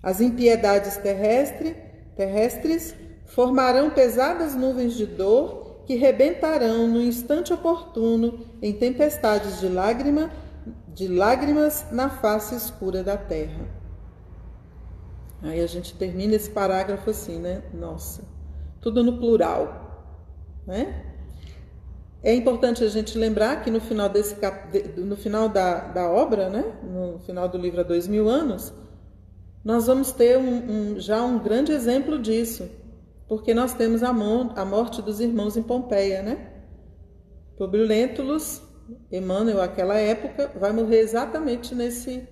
As 0.04 0.22
impiedades 0.22 0.98
terrestre, 0.98 1.76
terrestres 2.16 2.94
formarão 3.26 3.90
pesadas 3.90 4.56
nuvens 4.56 4.94
de 4.94 5.06
dor 5.06 5.84
que 5.86 5.96
rebentarão 5.96 6.88
no 6.88 7.02
instante 7.02 7.54
oportuno 7.54 8.46
em 8.62 8.74
tempestades 8.74 9.60
de 9.60 9.68
lágrima, 9.70 10.30
de 10.98 11.08
lágrimas 11.08 11.86
na 11.92 12.10
face 12.10 12.56
escura 12.56 13.04
da 13.04 13.16
terra. 13.16 13.68
Aí 15.44 15.62
a 15.62 15.68
gente 15.68 15.94
termina 15.94 16.34
esse 16.34 16.50
parágrafo 16.50 17.12
assim, 17.12 17.38
né? 17.38 17.62
Nossa, 17.72 18.24
tudo 18.82 19.04
no 19.04 19.20
plural, 19.20 20.16
né? 20.66 21.06
É 22.24 22.34
importante 22.34 22.84
a 22.84 22.90
gente 22.90 23.16
lembrar 23.16 23.62
que 23.64 23.70
no 23.70 23.80
final, 23.80 24.10
desse, 24.10 24.38
no 24.98 25.16
final 25.16 25.48
da, 25.48 25.82
da 25.82 26.10
obra, 26.10 26.50
né, 26.50 26.64
no 26.84 27.20
final 27.20 27.48
do 27.48 27.60
livro 27.60 27.80
Há 27.80 27.84
Dois 27.84 28.08
Mil 28.08 28.28
Anos, 28.28 28.74
nós 29.64 29.86
vamos 29.86 30.12
ter 30.12 30.36
um, 30.36 30.96
um, 30.96 31.00
já 31.00 31.24
um 31.24 31.38
grande 31.38 31.72
exemplo 31.72 32.18
disso, 32.18 32.68
porque 33.28 33.54
nós 33.54 33.72
temos 33.76 34.02
a, 34.02 34.10
a 34.10 34.66
morte 34.66 35.00
dos 35.00 35.20
irmãos 35.20 35.56
em 35.56 35.62
Pompeia, 35.62 36.24
né? 36.24 36.54
Publio 37.56 37.86
Lentulus, 37.86 38.64
Emmanuel, 39.12 39.62
aquela 39.62 39.96
época, 39.96 40.52
vai 40.60 40.72
morrer 40.72 41.00
exatamente 41.00 41.74
nesse, 41.74 42.28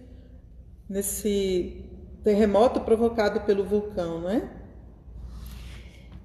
nesse 0.90 1.86
terremoto 2.24 2.82
provocado 2.82 3.42
pelo 3.42 3.64
vulcão, 3.64 4.22
não 4.22 4.30
é? 4.30 4.50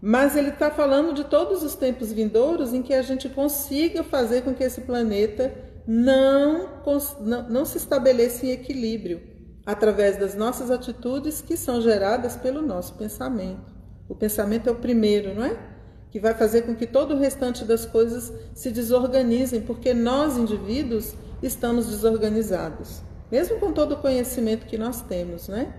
Mas 0.02 0.34
ele 0.34 0.48
está 0.48 0.70
falando 0.70 1.12
de 1.12 1.24
todos 1.24 1.62
os 1.62 1.74
tempos 1.74 2.10
vindouros 2.10 2.72
em 2.72 2.82
que 2.82 2.94
a 2.94 3.02
gente 3.02 3.28
consiga 3.28 4.02
fazer 4.02 4.42
com 4.42 4.54
que 4.54 4.64
esse 4.64 4.80
planeta 4.80 5.52
não, 5.86 6.82
não, 7.20 7.48
não 7.48 7.64
se 7.64 7.76
estabeleça 7.76 8.46
em 8.46 8.50
equilíbrio 8.50 9.20
através 9.66 10.16
das 10.16 10.34
nossas 10.34 10.70
atitudes 10.70 11.42
que 11.42 11.56
são 11.56 11.82
geradas 11.82 12.36
pelo 12.36 12.62
nosso 12.62 12.94
pensamento. 12.94 13.74
O 14.08 14.14
pensamento 14.14 14.68
é 14.68 14.72
o 14.72 14.76
primeiro, 14.76 15.34
não 15.34 15.44
é? 15.44 15.69
Que 16.10 16.18
vai 16.18 16.34
fazer 16.34 16.62
com 16.62 16.74
que 16.74 16.86
todo 16.86 17.14
o 17.14 17.18
restante 17.18 17.64
das 17.64 17.86
coisas 17.86 18.32
se 18.54 18.70
desorganizem, 18.70 19.60
porque 19.60 19.94
nós, 19.94 20.36
indivíduos, 20.36 21.14
estamos 21.42 21.86
desorganizados, 21.86 23.00
mesmo 23.30 23.58
com 23.58 23.72
todo 23.72 23.92
o 23.92 23.98
conhecimento 23.98 24.66
que 24.66 24.76
nós 24.76 25.02
temos, 25.02 25.48
né? 25.48 25.72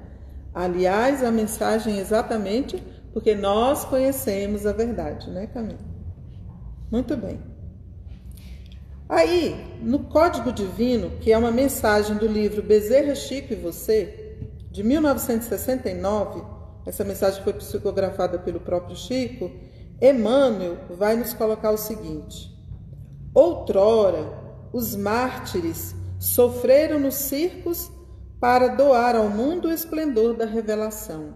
Aliás, 0.54 1.24
a 1.24 1.32
mensagem 1.32 1.98
é 1.98 2.02
exatamente 2.02 2.82
porque 3.14 3.36
nós 3.36 3.86
conhecemos 3.86 4.66
a 4.66 4.72
verdade, 4.72 5.30
né, 5.30 5.48
Camila? 5.48 5.80
Muito 6.90 7.16
bem. 7.16 7.40
Aí, 9.08 9.78
no 9.82 10.00
Código 10.00 10.54
Divino, 10.54 11.12
que 11.20 11.32
é 11.34 11.38
uma 11.38 11.52
mensagem 11.52 12.16
do 12.16 12.28
livro 12.28 12.64
Bezerra 12.64 13.14
Chico 13.14 13.52
e 13.52 13.58
Você, 13.58 14.38
de 14.72 14.84
1969, 14.84 16.42
essa 16.86 17.04
mensagem 17.04 17.44
foi 17.44 17.54
psicografada 17.54 18.40
pelo 18.40 18.62
próprio 18.62 18.96
Chico, 18.96 19.52
Emmanuel 20.02 20.80
vai 20.90 21.16
nos 21.16 21.34
colocar 21.34 21.72
o 21.72 21.78
seguinte: 21.78 22.52
Outrora, 23.34 24.42
os 24.74 24.96
mártires 24.96 25.94
sofreram 26.20 27.00
nos 27.00 27.16
circos 27.16 27.92
para 28.40 28.70
doar 28.70 29.16
ao 29.16 29.30
mundo 29.30 29.68
o 29.68 29.72
esplendor 29.72 30.36
da 30.36 30.46
revelação. 30.46 31.36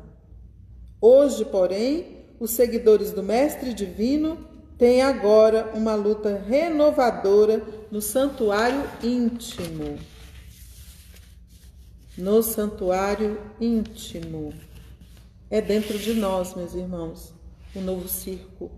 Hoje, 1.00 1.46
porém, 1.46 2.26
os 2.40 2.52
seguidores 2.52 3.12
do 3.12 3.22
Mestre 3.22 3.74
Divino 3.74 4.38
tem 4.78 5.04
agora 5.04 5.72
uma 5.76 5.94
luta 5.94 6.36
renovadora 6.36 7.64
no 7.92 8.02
santuário 8.02 8.84
íntimo. 9.04 10.00
No 12.18 12.42
santuário 12.42 13.40
íntimo. 13.62 14.52
É 15.50 15.62
dentro 15.62 15.98
de 15.98 16.16
nós, 16.16 16.56
meus 16.56 16.74
irmãos, 16.74 17.35
o 17.76 17.82
novo 17.82 18.08
circo. 18.08 18.72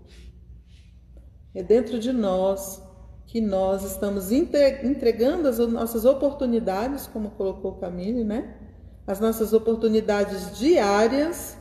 É 1.54 1.62
dentro 1.62 1.98
de 1.98 2.12
nós 2.12 2.82
que 3.26 3.40
nós 3.40 3.84
estamos 3.84 4.32
entregando 4.32 5.48
as 5.48 5.58
nossas 5.58 6.04
oportunidades, 6.04 7.06
como 7.06 7.32
colocou 7.32 7.74
Camille, 7.76 8.24
né? 8.24 8.56
As 9.06 9.20
nossas 9.20 9.52
oportunidades 9.52 10.58
diárias 10.58 11.56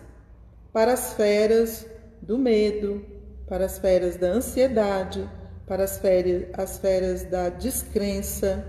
para 0.71 0.93
as 0.93 1.13
feras 1.13 1.85
do 2.21 2.37
medo, 2.37 3.05
para 3.47 3.65
as 3.65 3.77
feras 3.79 4.17
da 4.17 4.27
ansiedade, 4.27 5.29
para 5.65 5.83
as 5.83 5.97
feras, 5.97 6.47
as 6.53 6.77
feras 6.77 7.25
da 7.25 7.49
descrença, 7.49 8.65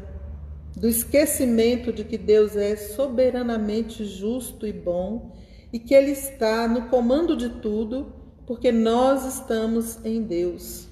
do 0.77 0.89
esquecimento 0.89 1.93
de 1.93 2.05
que 2.05 2.19
Deus 2.19 2.57
é 2.57 2.77
soberanamente 2.77 4.05
justo 4.05 4.67
e 4.67 4.73
bom 4.73 5.37
e 5.73 5.79
que 5.79 5.95
Ele 5.95 6.13
está 6.13 6.67
no 6.67 6.89
comando 6.89 7.37
de 7.37 7.49
tudo, 7.61 8.13
porque 8.49 8.73
nós 8.73 9.25
estamos 9.25 10.05
em 10.05 10.25
Deus. 10.25 10.89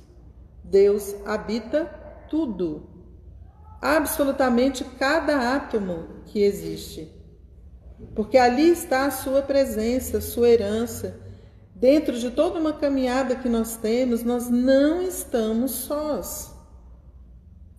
Deus 0.63 1.17
habita 1.25 1.87
tudo, 2.31 2.89
absolutamente 3.83 4.85
cada 4.85 5.57
átomo 5.57 6.23
que 6.27 6.41
existe, 6.41 7.13
porque 8.15 8.39
ali 8.39 8.71
está 8.71 9.07
a 9.07 9.11
Sua 9.11 9.43
presença, 9.43 10.19
a 10.19 10.21
Sua 10.21 10.49
herança 10.49 11.27
Dentro 11.79 12.19
de 12.19 12.31
toda 12.31 12.59
uma 12.59 12.73
caminhada 12.73 13.37
que 13.37 13.51
nós 13.51 13.77
temos, 13.77 14.23
nós 14.23 14.49
não 14.49 15.03
estamos 15.03 15.73
sós. 15.73 16.51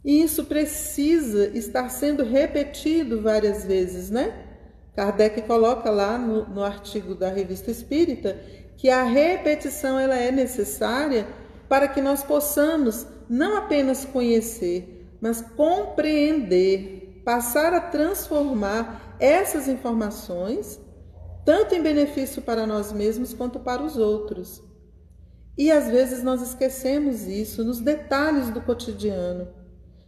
E 0.06 0.22
isso 0.22 0.46
precisa 0.46 1.48
estar 1.58 1.90
sendo 1.90 2.24
repetido 2.24 3.20
várias 3.24 3.66
vezes, 3.66 4.12
né? 4.12 4.46
Kardec 4.96 5.42
coloca 5.48 5.90
lá 5.90 6.16
no, 6.16 6.48
no 6.48 6.64
artigo 6.64 7.16
da 7.16 7.30
Revista 7.30 7.72
Espírita 7.72 8.40
que 8.78 8.90
a 8.90 9.04
repetição 9.04 10.00
ela 10.00 10.16
é 10.16 10.32
necessária 10.32 11.28
para 11.68 11.88
que 11.88 12.00
nós 12.00 12.24
possamos 12.24 13.06
não 13.30 13.58
apenas 13.58 14.06
conhecer, 14.06 15.10
mas 15.20 15.42
compreender, 15.42 17.22
passar 17.26 17.74
a 17.74 17.82
transformar 17.82 19.18
essas 19.20 19.68
informações 19.68 20.80
tanto 21.48 21.74
em 21.74 21.82
benefício 21.82 22.42
para 22.42 22.68
nós 22.68 22.92
mesmos 22.92 23.34
quanto 23.34 23.58
para 23.58 23.82
os 23.82 23.96
outros. 23.96 24.62
E 25.58 25.72
às 25.72 25.88
vezes 25.88 26.22
nós 26.22 26.42
esquecemos 26.42 27.26
isso 27.26 27.64
nos 27.64 27.80
detalhes 27.80 28.50
do 28.50 28.60
cotidiano. 28.60 29.48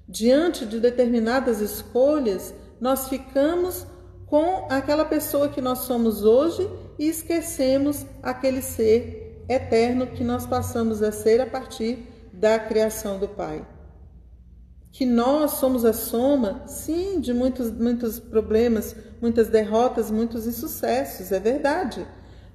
Diante 0.05 0.65
de 0.65 0.82
determinadas 0.82 1.62
escolhas, 1.62 2.53
nós 2.82 3.08
ficamos 3.08 3.88
com 4.30 4.68
aquela 4.70 5.06
pessoa 5.06 5.50
que 5.50 5.60
nós 5.60 5.80
somos 5.80 6.24
hoje 6.24 6.70
e 6.98 7.08
esquecemos 7.08 8.06
aquele 8.22 8.62
ser 8.62 9.46
eterno 9.50 10.08
que 10.08 10.24
nós 10.24 10.46
passamos 10.46 11.02
a 11.02 11.12
ser 11.12 11.42
a 11.42 11.48
partir 11.48 12.30
da 12.32 12.60
criação 12.60 13.18
do 13.18 13.28
Pai 13.28 13.65
que 14.92 15.06
nós 15.06 15.52
somos 15.52 15.86
a 15.86 15.94
soma, 15.94 16.63
sim, 16.68 17.20
de 17.20 17.34
muitos, 17.34 17.72
muitos 17.72 18.20
problemas, 18.20 18.96
muitas 19.22 19.48
derrotas, 19.48 20.10
muitos 20.10 20.48
insucessos, 20.48 21.32
é 21.32 21.39
verdade. 21.39 22.06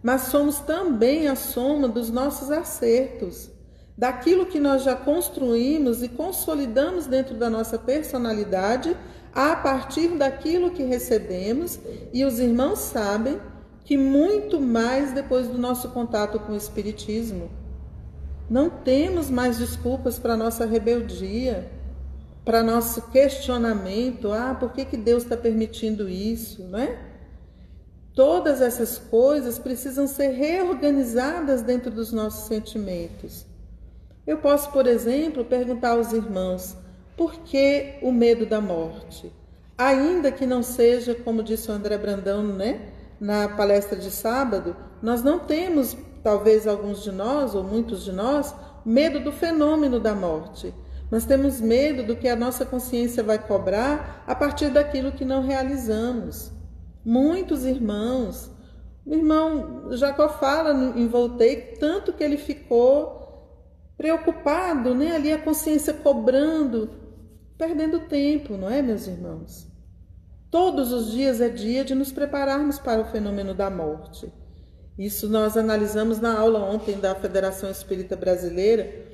Mas 0.02 0.22
somos 0.22 0.58
também 0.58 1.28
a 1.28 1.36
soma 1.36 1.88
dos 1.88 2.10
nossos 2.10 2.50
acertos, 2.50 3.50
daquilo 3.96 4.46
que 4.46 4.58
nós 4.58 4.82
já 4.82 4.96
construímos 4.96 6.02
e 6.02 6.08
consolidamos 6.08 7.06
dentro 7.06 7.36
da 7.36 7.48
nossa 7.48 7.78
personalidade 7.78 8.96
a 9.34 9.56
partir 9.56 10.08
daquilo 10.08 10.70
que 10.70 10.84
recebemos, 10.84 11.78
e 12.12 12.24
os 12.24 12.38
irmãos 12.38 12.78
sabem 12.78 13.40
que 13.84 13.96
muito 13.96 14.60
mais 14.60 15.12
depois 15.12 15.48
do 15.48 15.58
nosso 15.58 15.90
contato 15.90 16.38
com 16.38 16.52
o 16.52 16.56
Espiritismo. 16.56 17.50
Não 18.48 18.70
temos 18.70 19.30
mais 19.30 19.58
desculpas 19.58 20.18
para 20.18 20.36
nossa 20.36 20.64
rebeldia 20.64 21.70
para 22.44 22.62
nosso 22.62 23.00
questionamento, 23.10 24.30
ah, 24.30 24.54
por 24.58 24.72
que, 24.72 24.84
que 24.84 24.96
Deus 24.96 25.22
está 25.22 25.36
permitindo 25.36 26.08
isso, 26.08 26.62
não 26.64 26.78
é? 26.78 26.98
Todas 28.14 28.60
essas 28.60 28.98
coisas 28.98 29.58
precisam 29.58 30.06
ser 30.06 30.28
reorganizadas 30.28 31.62
dentro 31.62 31.90
dos 31.90 32.12
nossos 32.12 32.46
sentimentos. 32.46 33.46
Eu 34.26 34.38
posso, 34.38 34.70
por 34.70 34.86
exemplo, 34.86 35.44
perguntar 35.44 35.92
aos 35.92 36.12
irmãos, 36.12 36.76
por 37.16 37.34
que 37.40 37.98
o 38.02 38.10
medo 38.10 38.46
da 38.46 38.60
morte? 38.60 39.32
Ainda 39.76 40.30
que 40.30 40.46
não 40.46 40.62
seja, 40.62 41.14
como 41.14 41.42
disse 41.42 41.70
o 41.70 41.74
André 41.74 41.98
Brandão, 41.98 42.42
né, 42.42 42.92
na 43.20 43.48
palestra 43.48 43.98
de 43.98 44.10
sábado, 44.10 44.76
nós 45.02 45.22
não 45.22 45.38
temos, 45.38 45.96
talvez 46.22 46.66
alguns 46.66 47.02
de 47.02 47.12
nós, 47.12 47.54
ou 47.54 47.62
muitos 47.62 48.04
de 48.04 48.12
nós, 48.12 48.54
medo 48.84 49.20
do 49.20 49.32
fenômeno 49.32 49.98
da 49.98 50.14
morte. 50.14 50.72
Nós 51.10 51.24
temos 51.24 51.60
medo 51.60 52.02
do 52.02 52.16
que 52.16 52.28
a 52.28 52.36
nossa 52.36 52.64
consciência 52.64 53.22
vai 53.22 53.38
cobrar 53.38 54.24
a 54.26 54.34
partir 54.34 54.70
daquilo 54.70 55.12
que 55.12 55.24
não 55.24 55.42
realizamos. 55.42 56.50
Muitos 57.04 57.64
irmãos, 57.64 58.50
o 59.06 59.14
irmão 59.14 59.92
Jacó 59.92 60.28
fala 60.28 60.72
em 60.96 61.06
Voltei 61.06 61.56
tanto 61.78 62.12
que 62.12 62.24
ele 62.24 62.38
ficou 62.38 63.22
preocupado, 63.96 64.94
né? 64.94 65.14
Ali 65.14 65.32
a 65.32 65.38
consciência 65.38 65.92
cobrando, 65.92 66.90
perdendo 67.58 68.00
tempo, 68.00 68.56
não 68.56 68.70
é, 68.70 68.82
meus 68.82 69.06
irmãos? 69.06 69.66
Todos 70.50 70.92
os 70.92 71.10
dias 71.10 71.40
é 71.40 71.48
dia 71.48 71.84
de 71.84 71.94
nos 71.94 72.12
prepararmos 72.12 72.78
para 72.78 73.02
o 73.02 73.06
fenômeno 73.06 73.54
da 73.54 73.68
morte. 73.68 74.32
Isso 74.96 75.28
nós 75.28 75.56
analisamos 75.56 76.20
na 76.20 76.38
aula 76.38 76.60
ontem 76.60 76.98
da 76.98 77.14
Federação 77.14 77.70
Espírita 77.70 78.14
Brasileira 78.14 79.12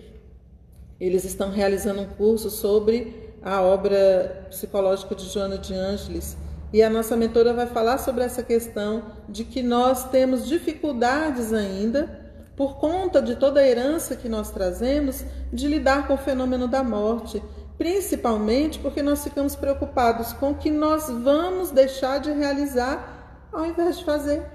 eles 1.00 1.24
estão 1.24 1.50
realizando 1.50 2.02
um 2.02 2.06
curso 2.06 2.50
sobre 2.50 3.32
a 3.42 3.62
obra 3.62 4.46
psicológica 4.50 5.14
de 5.14 5.24
Joana 5.24 5.56
de 5.56 5.72
Ângeles. 5.72 6.36
E 6.72 6.82
a 6.82 6.90
nossa 6.90 7.16
mentora 7.16 7.54
vai 7.54 7.66
falar 7.66 7.96
sobre 7.98 8.22
essa 8.22 8.42
questão 8.42 9.04
de 9.26 9.42
que 9.42 9.62
nós 9.62 10.10
temos 10.10 10.46
dificuldades 10.46 11.54
ainda, 11.54 12.20
por 12.54 12.76
conta 12.76 13.22
de 13.22 13.34
toda 13.34 13.60
a 13.60 13.66
herança 13.66 14.14
que 14.14 14.28
nós 14.28 14.50
trazemos, 14.50 15.24
de 15.50 15.66
lidar 15.66 16.06
com 16.06 16.14
o 16.14 16.18
fenômeno 16.18 16.68
da 16.68 16.84
morte, 16.84 17.42
principalmente 17.80 18.78
porque 18.78 19.02
nós 19.02 19.24
ficamos 19.24 19.56
preocupados 19.56 20.34
com 20.34 20.50
o 20.50 20.54
que 20.54 20.70
nós 20.70 21.08
vamos 21.08 21.70
deixar 21.70 22.20
de 22.20 22.30
realizar 22.30 23.48
ao 23.50 23.64
invés 23.64 23.96
de 23.96 24.04
fazer, 24.04 24.46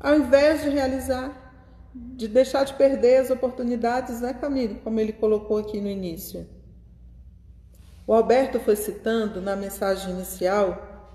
ao 0.00 0.16
invés 0.16 0.60
de 0.60 0.68
realizar 0.68 1.54
de 1.94 2.26
deixar 2.26 2.64
de 2.64 2.74
perder 2.74 3.18
as 3.18 3.30
oportunidades, 3.30 4.20
né, 4.20 4.34
Camille? 4.34 4.80
Como 4.82 4.98
ele 4.98 5.12
colocou 5.12 5.58
aqui 5.58 5.80
no 5.80 5.86
início. 5.86 6.44
O 8.04 8.12
Alberto 8.12 8.58
foi 8.58 8.74
citando 8.74 9.40
na 9.40 9.54
mensagem 9.54 10.12
inicial, 10.12 11.14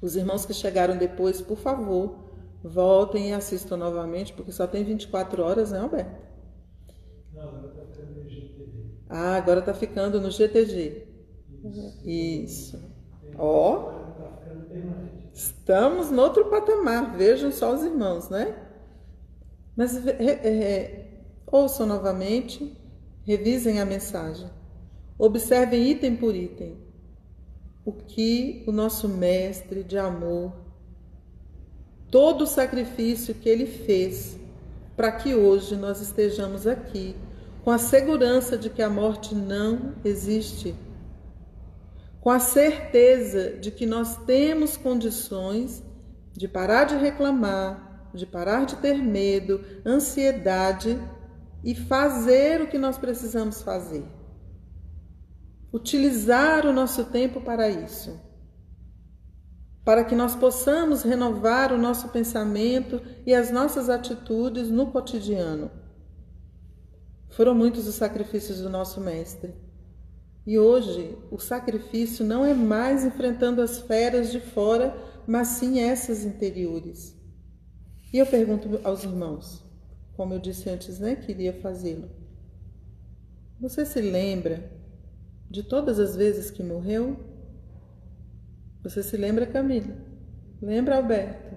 os 0.00 0.14
irmãos 0.14 0.46
que 0.46 0.54
chegaram 0.54 0.96
depois, 0.96 1.40
por 1.40 1.58
favor, 1.58 2.20
voltem 2.62 3.30
e 3.30 3.32
assistam 3.32 3.76
novamente, 3.76 4.32
porque 4.32 4.52
só 4.52 4.64
tem 4.68 4.84
24 4.84 5.42
horas, 5.42 5.72
né, 5.72 5.80
Alberto? 5.80 6.24
Não, 7.32 7.48
agora 7.48 7.66
está 7.66 7.84
ficando 7.86 8.22
no 8.22 8.30
GTG. 8.30 8.95
Ah, 9.08 9.36
agora 9.36 9.60
está 9.60 9.72
ficando 9.72 10.20
no 10.20 10.30
GTG. 10.30 11.06
Isso. 11.64 12.08
Isso. 12.08 12.96
Ó, 13.38 13.92
estamos 15.32 16.10
no 16.10 16.22
outro 16.22 16.46
patamar, 16.46 17.16
vejam 17.16 17.52
só 17.52 17.74
os 17.74 17.82
irmãos, 17.82 18.28
né? 18.28 18.56
Mas 19.76 20.06
é, 20.06 21.06
ouçam 21.46 21.86
novamente, 21.86 22.76
revisem 23.24 23.80
a 23.80 23.84
mensagem, 23.84 24.48
observem 25.18 25.90
item 25.90 26.16
por 26.16 26.34
item 26.34 26.76
o 27.84 27.92
que 27.92 28.64
o 28.66 28.72
nosso 28.72 29.08
mestre 29.08 29.84
de 29.84 29.98
amor, 29.98 30.52
todo 32.10 32.42
o 32.42 32.46
sacrifício 32.46 33.34
que 33.34 33.48
ele 33.48 33.66
fez 33.66 34.36
para 34.96 35.12
que 35.12 35.34
hoje 35.34 35.76
nós 35.76 36.00
estejamos 36.00 36.66
aqui 36.66 37.14
com 37.66 37.72
a 37.72 37.78
segurança 37.78 38.56
de 38.56 38.70
que 38.70 38.80
a 38.80 38.88
morte 38.88 39.34
não 39.34 39.96
existe, 40.04 40.72
com 42.20 42.30
a 42.30 42.38
certeza 42.38 43.54
de 43.58 43.72
que 43.72 43.84
nós 43.84 44.18
temos 44.18 44.76
condições 44.76 45.82
de 46.32 46.46
parar 46.46 46.84
de 46.84 46.94
reclamar, 46.94 48.08
de 48.14 48.24
parar 48.24 48.66
de 48.66 48.76
ter 48.76 49.02
medo, 49.02 49.64
ansiedade 49.84 50.96
e 51.64 51.74
fazer 51.74 52.62
o 52.62 52.68
que 52.68 52.78
nós 52.78 52.98
precisamos 52.98 53.62
fazer. 53.62 54.04
Utilizar 55.72 56.66
o 56.66 56.72
nosso 56.72 57.06
tempo 57.06 57.40
para 57.40 57.68
isso. 57.68 58.16
Para 59.84 60.04
que 60.04 60.14
nós 60.14 60.36
possamos 60.36 61.02
renovar 61.02 61.72
o 61.72 61.78
nosso 61.78 62.10
pensamento 62.10 63.02
e 63.26 63.34
as 63.34 63.50
nossas 63.50 63.90
atitudes 63.90 64.70
no 64.70 64.92
cotidiano. 64.92 65.84
Foram 67.36 67.54
muitos 67.54 67.86
os 67.86 67.96
sacrifícios 67.96 68.62
do 68.62 68.70
nosso 68.70 68.98
Mestre. 68.98 69.52
E 70.46 70.58
hoje 70.58 71.18
o 71.30 71.38
sacrifício 71.38 72.24
não 72.24 72.46
é 72.46 72.54
mais 72.54 73.04
enfrentando 73.04 73.60
as 73.60 73.78
feras 73.78 74.32
de 74.32 74.40
fora, 74.40 74.96
mas 75.26 75.48
sim 75.48 75.80
essas 75.80 76.24
interiores. 76.24 77.14
E 78.10 78.16
eu 78.16 78.24
pergunto 78.24 78.80
aos 78.82 79.04
irmãos, 79.04 79.62
como 80.16 80.32
eu 80.32 80.38
disse 80.38 80.70
antes, 80.70 80.98
né, 80.98 81.14
que 81.14 81.30
iria 81.30 81.52
fazê-lo. 81.52 82.08
Você 83.60 83.84
se 83.84 84.00
lembra 84.00 84.72
de 85.50 85.62
todas 85.62 86.00
as 86.00 86.16
vezes 86.16 86.50
que 86.50 86.62
morreu? 86.62 87.18
Você 88.82 89.02
se 89.02 89.16
lembra, 89.18 89.44
Camila? 89.44 89.94
Lembra, 90.62 90.96
Alberto? 90.96 91.54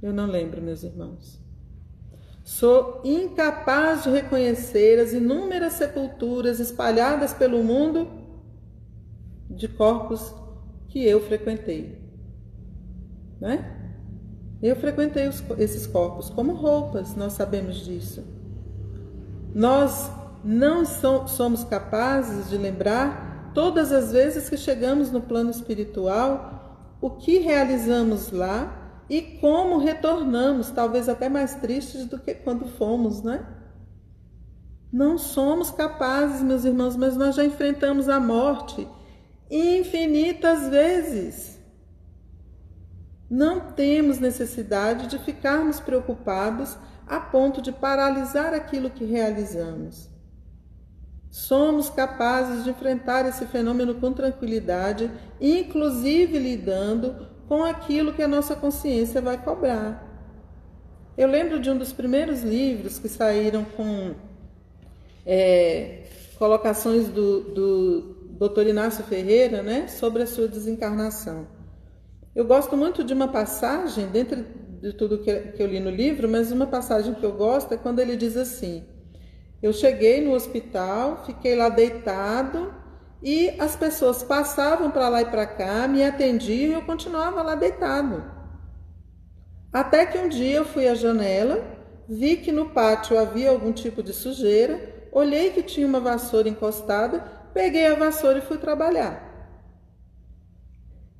Eu 0.00 0.12
não 0.12 0.26
lembro, 0.26 0.62
meus 0.62 0.84
irmãos. 0.84 1.39
Sou 2.42 3.00
incapaz 3.04 4.04
de 4.04 4.10
reconhecer 4.10 4.98
as 4.98 5.12
inúmeras 5.12 5.74
sepulturas 5.74 6.58
espalhadas 6.58 7.32
pelo 7.32 7.62
mundo 7.62 8.08
de 9.48 9.68
corpos 9.68 10.34
que 10.88 11.04
eu 11.04 11.20
frequentei. 11.20 11.98
Né? 13.40 13.76
Eu 14.62 14.76
frequentei 14.76 15.28
os, 15.28 15.42
esses 15.58 15.86
corpos 15.86 16.28
como 16.30 16.54
roupas, 16.54 17.14
nós 17.14 17.34
sabemos 17.34 17.76
disso. 17.76 18.24
Nós 19.54 20.10
não 20.44 20.84
so, 20.84 21.26
somos 21.28 21.64
capazes 21.64 22.50
de 22.50 22.56
lembrar 22.56 23.52
todas 23.54 23.92
as 23.92 24.12
vezes 24.12 24.48
que 24.48 24.56
chegamos 24.56 25.10
no 25.10 25.20
plano 25.20 25.50
espiritual 25.50 26.96
o 27.00 27.10
que 27.10 27.38
realizamos 27.38 28.30
lá 28.30 28.79
e 29.10 29.20
como 29.40 29.78
retornamos, 29.78 30.70
talvez 30.70 31.08
até 31.08 31.28
mais 31.28 31.56
tristes 31.56 32.06
do 32.06 32.16
que 32.16 32.32
quando 32.32 32.66
fomos, 32.66 33.24
né? 33.24 33.44
Não 34.92 35.18
somos 35.18 35.72
capazes, 35.72 36.40
meus 36.42 36.64
irmãos, 36.64 36.94
mas 36.94 37.16
nós 37.16 37.34
já 37.34 37.44
enfrentamos 37.44 38.08
a 38.08 38.20
morte 38.20 38.86
infinitas 39.50 40.68
vezes. 40.68 41.58
Não 43.28 43.72
temos 43.72 44.20
necessidade 44.20 45.08
de 45.08 45.18
ficarmos 45.18 45.80
preocupados 45.80 46.78
a 47.04 47.18
ponto 47.18 47.60
de 47.60 47.72
paralisar 47.72 48.54
aquilo 48.54 48.90
que 48.90 49.04
realizamos. 49.04 50.08
Somos 51.28 51.90
capazes 51.90 52.62
de 52.62 52.70
enfrentar 52.70 53.26
esse 53.26 53.44
fenômeno 53.46 53.96
com 53.96 54.12
tranquilidade, 54.12 55.10
inclusive 55.40 56.38
lidando 56.38 57.28
com 57.50 57.64
aquilo 57.64 58.12
que 58.12 58.22
a 58.22 58.28
nossa 58.28 58.54
consciência 58.54 59.20
vai 59.20 59.36
cobrar. 59.36 60.06
Eu 61.18 61.26
lembro 61.26 61.58
de 61.58 61.68
um 61.68 61.76
dos 61.76 61.92
primeiros 61.92 62.42
livros 62.42 63.00
que 63.00 63.08
saíram 63.08 63.64
com 63.64 64.14
é, 65.26 66.04
colocações 66.38 67.08
do, 67.08 67.40
do 67.40 68.48
Dr. 68.48 68.68
Inácio 68.68 69.02
Ferreira 69.02 69.64
né, 69.64 69.88
sobre 69.88 70.22
a 70.22 70.28
sua 70.28 70.46
desencarnação. 70.46 71.48
Eu 72.36 72.44
gosto 72.44 72.76
muito 72.76 73.02
de 73.02 73.12
uma 73.12 73.26
passagem, 73.26 74.06
dentro 74.06 74.46
de 74.80 74.92
tudo 74.92 75.18
que, 75.18 75.28
eu 75.58 75.66
li 75.66 75.80
no 75.80 75.90
livro, 75.90 76.28
mas 76.28 76.52
uma 76.52 76.68
passagem 76.68 77.14
que 77.14 77.26
eu 77.26 77.32
gosto 77.32 77.74
é 77.74 77.76
quando 77.76 77.98
ele 77.98 78.14
diz 78.14 78.36
assim: 78.36 78.84
Eu 79.60 79.72
cheguei 79.72 80.20
no 80.20 80.34
hospital, 80.34 81.24
fiquei 81.26 81.56
lá 81.56 81.68
deitado 81.68 82.72
e 83.22 83.50
as 83.58 83.76
pessoas 83.76 84.22
passavam 84.22 84.90
para 84.90 85.08
lá 85.08 85.22
e 85.22 85.26
para 85.26 85.46
cá, 85.46 85.86
me 85.86 86.02
atendiam 86.02 86.70
e 86.70 86.72
eu 86.72 86.82
continuava 86.82 87.42
lá 87.42 87.54
deitado. 87.54 88.24
Até 89.72 90.06
que 90.06 90.18
um 90.18 90.28
dia 90.28 90.56
eu 90.56 90.64
fui 90.64 90.88
à 90.88 90.94
janela, 90.94 91.62
vi 92.08 92.36
que 92.36 92.50
no 92.50 92.70
pátio 92.70 93.18
havia 93.18 93.50
algum 93.50 93.72
tipo 93.72 94.02
de 94.02 94.12
sujeira, 94.12 95.08
olhei 95.12 95.50
que 95.50 95.62
tinha 95.62 95.86
uma 95.86 96.00
vassoura 96.00 96.48
encostada, 96.48 97.20
peguei 97.52 97.86
a 97.86 97.94
vassoura 97.94 98.38
e 98.38 98.42
fui 98.42 98.58
trabalhar. 98.58 99.28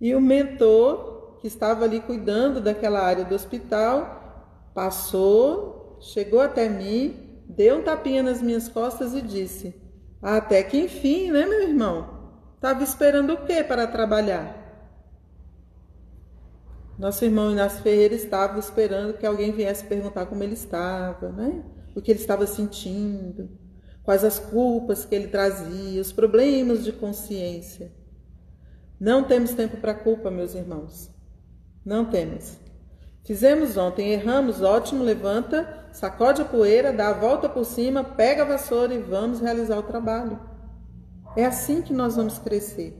E 0.00 0.14
o 0.14 0.20
mentor, 0.20 1.36
que 1.40 1.46
estava 1.46 1.84
ali 1.84 2.00
cuidando 2.00 2.60
daquela 2.60 3.00
área 3.00 3.24
do 3.24 3.34
hospital, 3.34 4.70
passou, 4.74 5.98
chegou 6.00 6.40
até 6.40 6.68
mim, 6.68 7.44
deu 7.46 7.78
um 7.78 7.82
tapinha 7.82 8.22
nas 8.22 8.40
minhas 8.40 8.68
costas 8.68 9.14
e 9.14 9.20
disse: 9.20 9.79
até 10.22 10.62
que 10.62 10.78
enfim, 10.78 11.30
né, 11.30 11.46
meu 11.46 11.62
irmão? 11.62 12.20
Estava 12.54 12.82
esperando 12.82 13.32
o 13.32 13.46
que 13.46 13.64
para 13.64 13.86
trabalhar? 13.86 14.60
Nosso 16.98 17.24
irmão 17.24 17.50
Inácio 17.50 17.82
Ferreira 17.82 18.14
estava 18.14 18.58
esperando 18.58 19.16
que 19.16 19.24
alguém 19.24 19.52
viesse 19.52 19.84
perguntar 19.86 20.26
como 20.26 20.42
ele 20.42 20.52
estava, 20.52 21.30
né? 21.30 21.64
O 21.96 22.02
que 22.02 22.10
ele 22.10 22.20
estava 22.20 22.46
sentindo, 22.46 23.48
quais 24.02 24.22
as 24.22 24.38
culpas 24.38 25.06
que 25.06 25.14
ele 25.14 25.28
trazia, 25.28 26.00
os 26.00 26.12
problemas 26.12 26.84
de 26.84 26.92
consciência. 26.92 27.90
Não 29.00 29.24
temos 29.24 29.54
tempo 29.54 29.78
para 29.78 29.94
culpa, 29.94 30.30
meus 30.30 30.54
irmãos. 30.54 31.10
Não 31.82 32.04
temos. 32.04 32.58
Fizemos 33.24 33.76
ontem, 33.76 34.12
erramos, 34.12 34.62
ótimo, 34.62 35.04
levanta, 35.04 35.88
sacode 35.92 36.42
a 36.42 36.44
poeira, 36.44 36.92
dá 36.92 37.08
a 37.08 37.12
volta 37.12 37.48
por 37.48 37.64
cima, 37.64 38.02
pega 38.02 38.42
a 38.42 38.46
vassoura 38.46 38.94
e 38.94 38.98
vamos 38.98 39.40
realizar 39.40 39.78
o 39.78 39.82
trabalho. 39.82 40.40
É 41.36 41.44
assim 41.44 41.82
que 41.82 41.92
nós 41.92 42.16
vamos 42.16 42.38
crescer. 42.38 42.96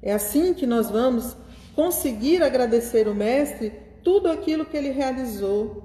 É 0.00 0.12
assim 0.12 0.54
que 0.54 0.66
nós 0.66 0.88
vamos 0.88 1.36
conseguir 1.74 2.42
agradecer 2.42 3.08
o 3.08 3.14
Mestre 3.14 3.70
tudo 4.02 4.30
aquilo 4.30 4.64
que 4.64 4.76
ele 4.76 4.90
realizou. 4.90 5.84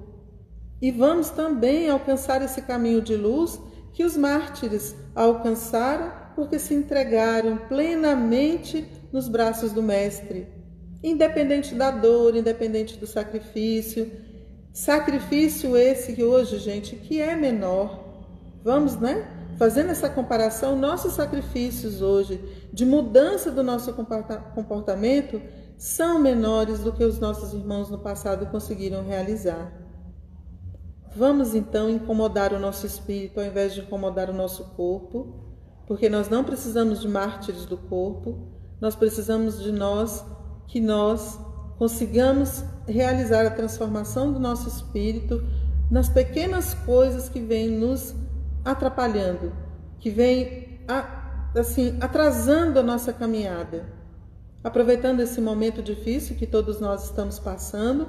E 0.80 0.90
vamos 0.90 1.30
também 1.30 1.90
alcançar 1.90 2.42
esse 2.42 2.62
caminho 2.62 3.02
de 3.02 3.16
luz 3.16 3.60
que 3.92 4.04
os 4.04 4.16
mártires 4.16 4.94
alcançaram 5.14 6.12
porque 6.34 6.58
se 6.58 6.74
entregaram 6.74 7.56
plenamente 7.68 8.86
nos 9.12 9.28
braços 9.28 9.72
do 9.72 9.82
Mestre 9.82 10.63
independente 11.04 11.74
da 11.74 11.90
dor, 11.90 12.34
independente 12.34 12.96
do 12.96 13.06
sacrifício. 13.06 14.10
Sacrifício 14.72 15.76
esse 15.76 16.14
que 16.14 16.24
hoje, 16.24 16.58
gente, 16.58 16.96
que 16.96 17.20
é 17.20 17.36
menor. 17.36 18.02
Vamos, 18.64 18.98
né? 18.98 19.28
Fazendo 19.58 19.90
essa 19.90 20.08
comparação, 20.08 20.74
nossos 20.74 21.12
sacrifícios 21.12 22.00
hoje 22.00 22.40
de 22.72 22.86
mudança 22.86 23.50
do 23.52 23.62
nosso 23.62 23.92
comportamento 23.92 25.40
são 25.76 26.18
menores 26.18 26.80
do 26.80 26.92
que 26.92 27.04
os 27.04 27.20
nossos 27.20 27.52
irmãos 27.52 27.90
no 27.90 27.98
passado 27.98 28.46
conseguiram 28.46 29.04
realizar. 29.04 29.72
Vamos 31.14 31.54
então 31.54 31.88
incomodar 31.88 32.52
o 32.52 32.58
nosso 32.58 32.86
espírito 32.86 33.38
ao 33.38 33.46
invés 33.46 33.74
de 33.74 33.82
incomodar 33.82 34.30
o 34.30 34.34
nosso 34.34 34.64
corpo, 34.70 35.52
porque 35.86 36.08
nós 36.08 36.28
não 36.28 36.42
precisamos 36.42 37.00
de 37.00 37.06
mártires 37.06 37.66
do 37.66 37.76
corpo, 37.76 38.48
nós 38.80 38.96
precisamos 38.96 39.62
de 39.62 39.70
nós 39.70 40.24
que 40.66 40.80
nós 40.80 41.38
consigamos 41.78 42.64
realizar 42.86 43.46
a 43.46 43.50
transformação 43.50 44.32
do 44.32 44.38
nosso 44.38 44.68
espírito 44.68 45.42
nas 45.90 46.08
pequenas 46.08 46.74
coisas 46.74 47.28
que 47.28 47.40
vêm 47.40 47.68
nos 47.68 48.14
atrapalhando, 48.64 49.52
que 50.00 50.10
vêm 50.10 50.80
assim 51.54 51.96
atrasando 52.00 52.78
a 52.78 52.82
nossa 52.82 53.12
caminhada. 53.12 53.86
Aproveitando 54.62 55.20
esse 55.20 55.40
momento 55.40 55.82
difícil 55.82 56.36
que 56.36 56.46
todos 56.46 56.80
nós 56.80 57.04
estamos 57.04 57.38
passando, 57.38 58.08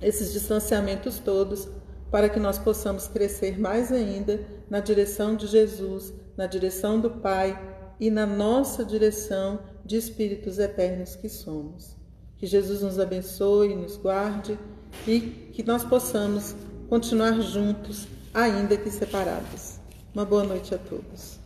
esses 0.00 0.32
distanciamentos 0.32 1.18
todos, 1.18 1.68
para 2.10 2.28
que 2.28 2.38
nós 2.38 2.58
possamos 2.58 3.08
crescer 3.08 3.58
mais 3.58 3.92
ainda 3.92 4.40
na 4.70 4.80
direção 4.80 5.34
de 5.34 5.46
Jesus, 5.46 6.14
na 6.36 6.46
direção 6.46 7.00
do 7.00 7.10
Pai 7.10 7.60
e 7.98 8.10
na 8.10 8.24
nossa 8.24 8.84
direção 8.84 9.58
de 9.88 9.96
espíritos 9.96 10.58
eternos 10.58 11.16
que 11.16 11.30
somos. 11.30 11.96
Que 12.36 12.46
Jesus 12.46 12.82
nos 12.82 12.98
abençoe, 13.00 13.74
nos 13.74 13.96
guarde 13.96 14.58
e 15.06 15.20
que 15.52 15.62
nós 15.62 15.82
possamos 15.82 16.54
continuar 16.90 17.40
juntos, 17.40 18.06
ainda 18.34 18.76
que 18.76 18.90
separados. 18.90 19.80
Uma 20.14 20.26
boa 20.26 20.44
noite 20.44 20.74
a 20.74 20.78
todos. 20.78 21.40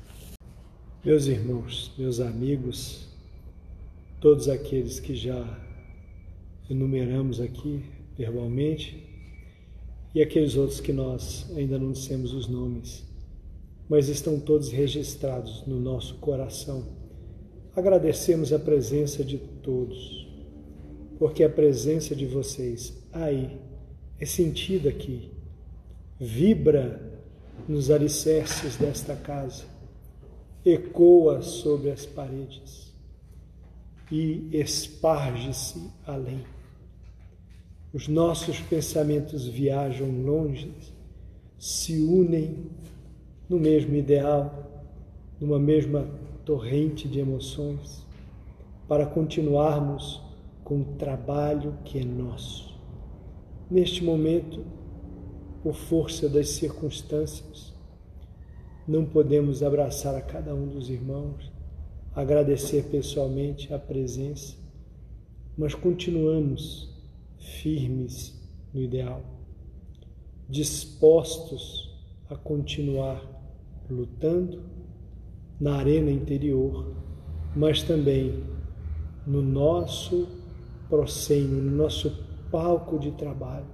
Meus 1.05 1.27
irmãos, 1.27 1.93
meus 1.97 2.19
amigos, 2.19 3.07
todos 4.21 4.49
aqueles 4.49 4.99
que 4.99 5.15
já 5.15 5.47
enumeramos 6.69 7.41
aqui 7.41 7.85
verbalmente 8.19 9.09
e 10.15 10.21
aqueles 10.21 10.57
outros 10.57 10.81
que 10.81 10.93
nós 10.93 11.47
ainda 11.57 11.79
não 11.79 11.93
dissemos 11.93 12.35
os 12.35 12.49
nomes, 12.49 13.05
mas 13.89 14.09
estão 14.09 14.39
todos 14.41 14.71
registrados 14.71 15.65
no 15.65 15.79
nosso 15.79 16.17
coração 16.17 17.02
Agradecemos 17.75 18.53
a 18.53 18.59
presença 18.59 19.25
de 19.25 19.39
todos, 19.39 20.29
porque 21.19 21.43
a 21.43 21.49
presença 21.49 22.15
de 22.15 22.27
vocês 22.27 23.03
aí 23.11 23.59
é 24.21 24.27
sentida 24.27 24.91
aqui, 24.91 25.31
vibra 26.21 27.01
nos 27.67 27.91
alicerces 27.91 28.77
desta 28.77 29.17
casa, 29.17 29.65
ecoa 30.65 31.41
sobre 31.41 31.91
as 31.91 32.05
paredes 32.05 32.93
e 34.11 34.51
esparge-se 34.53 35.91
além. 36.07 36.45
Os 37.91 38.07
nossos 38.07 38.61
pensamentos 38.61 39.47
viajam 39.47 40.11
longe, 40.23 40.71
se 41.59 42.03
unem 42.03 42.67
no 43.49 43.59
mesmo 43.59 43.95
ideal, 43.97 44.85
numa 45.41 45.59
mesma 45.59 46.07
torrente 46.45 47.09
de 47.09 47.19
emoções, 47.19 48.07
para 48.89 49.07
continuarmos 49.07 50.21
com 50.65 50.81
o 50.81 50.85
trabalho 50.97 51.79
que 51.85 51.99
é 51.99 52.05
nosso. 52.05 52.79
Neste 53.71 54.05
momento, 54.05 54.65
por 55.63 55.75
força 55.75 56.29
das 56.29 56.49
circunstâncias, 56.51 57.73
não 58.87 59.05
podemos 59.05 59.63
abraçar 59.63 60.15
a 60.15 60.21
cada 60.21 60.55
um 60.55 60.69
dos 60.69 60.91
irmãos, 60.91 61.51
agradecer 62.15 62.85
pessoalmente 62.91 63.73
a 63.73 63.79
presença, 63.79 64.57
mas 65.57 65.75
continuamos 65.75 66.93
firmes 67.39 68.41
no 68.75 68.81
ideal, 68.81 69.23
dispostos 70.49 71.91
a 72.29 72.37
continuar 72.37 73.25
lutando 73.89 74.63
na 75.63 75.77
arena 75.77 76.11
interior, 76.11 76.93
mas 77.55 77.85
também 77.85 78.43
no 79.25 79.41
nosso 79.41 80.27
proscênio, 80.89 81.63
no 81.63 81.71
nosso 81.71 82.11
palco 82.51 82.99
de 82.99 83.13
trabalho. 83.13 83.71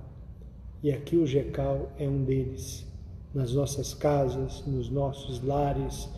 E 0.83 0.93
aqui 0.93 1.17
o 1.17 1.27
GECAL 1.27 1.91
é 1.99 2.07
um 2.07 2.25
deles. 2.25 2.87
Nas 3.33 3.55
nossas 3.55 3.95
casas, 3.95 4.63
nos 4.67 4.91
nossos 4.91 5.43
lares, 5.43 6.11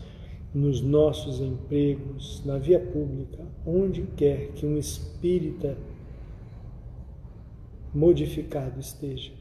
nos 0.53 0.81
nossos 0.81 1.39
empregos, 1.39 2.43
na 2.43 2.57
via 2.57 2.79
pública, 2.79 3.41
onde 3.65 4.01
quer 4.17 4.51
que 4.51 4.65
um 4.65 4.77
espírita 4.77 5.77
modificado 7.95 8.77
esteja, 8.77 9.31